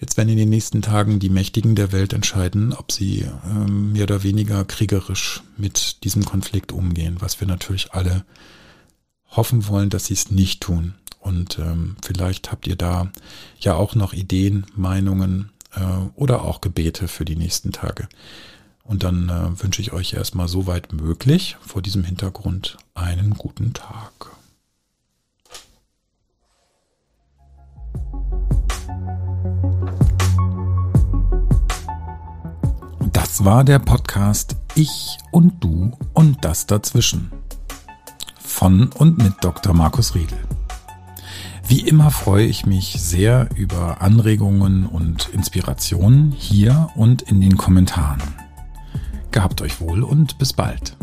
Jetzt 0.00 0.16
werden 0.16 0.28
in 0.28 0.36
den 0.36 0.48
nächsten 0.48 0.80
Tagen 0.80 1.18
die 1.18 1.28
Mächtigen 1.28 1.74
der 1.74 1.90
Welt 1.90 2.12
entscheiden, 2.12 2.72
ob 2.72 2.92
sie 2.92 3.26
ähm, 3.44 3.92
mehr 3.92 4.04
oder 4.04 4.22
weniger 4.22 4.64
kriegerisch 4.64 5.42
mit 5.56 6.04
diesem 6.04 6.24
Konflikt 6.24 6.70
umgehen, 6.70 7.16
was 7.18 7.40
wir 7.40 7.48
natürlich 7.48 7.92
alle 7.92 8.24
hoffen 9.30 9.66
wollen, 9.66 9.90
dass 9.90 10.06
sie 10.06 10.14
es 10.14 10.30
nicht 10.30 10.60
tun. 10.60 10.94
Und 11.18 11.58
ähm, 11.58 11.96
vielleicht 12.00 12.52
habt 12.52 12.68
ihr 12.68 12.76
da 12.76 13.10
ja 13.58 13.74
auch 13.74 13.96
noch 13.96 14.12
Ideen, 14.12 14.66
Meinungen 14.76 15.50
äh, 15.74 15.80
oder 16.14 16.42
auch 16.42 16.60
Gebete 16.60 17.08
für 17.08 17.24
die 17.24 17.36
nächsten 17.36 17.72
Tage. 17.72 18.08
Und 18.84 19.02
dann 19.02 19.28
äh, 19.28 19.62
wünsche 19.62 19.82
ich 19.82 19.92
euch 19.92 20.14
erstmal 20.14 20.48
soweit 20.48 20.92
möglich 20.92 21.56
vor 21.60 21.82
diesem 21.82 22.04
Hintergrund 22.04 22.78
einen 22.94 23.34
guten 23.34 23.74
Tag. 23.74 24.37
Das 33.38 33.44
war 33.44 33.62
der 33.62 33.78
Podcast 33.78 34.56
Ich 34.74 35.16
und 35.30 35.62
Du 35.62 35.92
und 36.12 36.44
das 36.44 36.66
dazwischen. 36.66 37.30
Von 38.36 38.88
und 38.88 39.18
mit 39.18 39.34
Dr. 39.42 39.74
Markus 39.74 40.16
Riedel. 40.16 40.40
Wie 41.64 41.86
immer 41.86 42.10
freue 42.10 42.46
ich 42.46 42.66
mich 42.66 43.00
sehr 43.00 43.48
über 43.54 44.02
Anregungen 44.02 44.86
und 44.86 45.28
Inspirationen 45.28 46.32
hier 46.32 46.88
und 46.96 47.22
in 47.22 47.40
den 47.40 47.56
Kommentaren. 47.56 48.20
Gehabt 49.30 49.62
euch 49.62 49.80
wohl 49.80 50.02
und 50.02 50.38
bis 50.38 50.52
bald. 50.52 50.96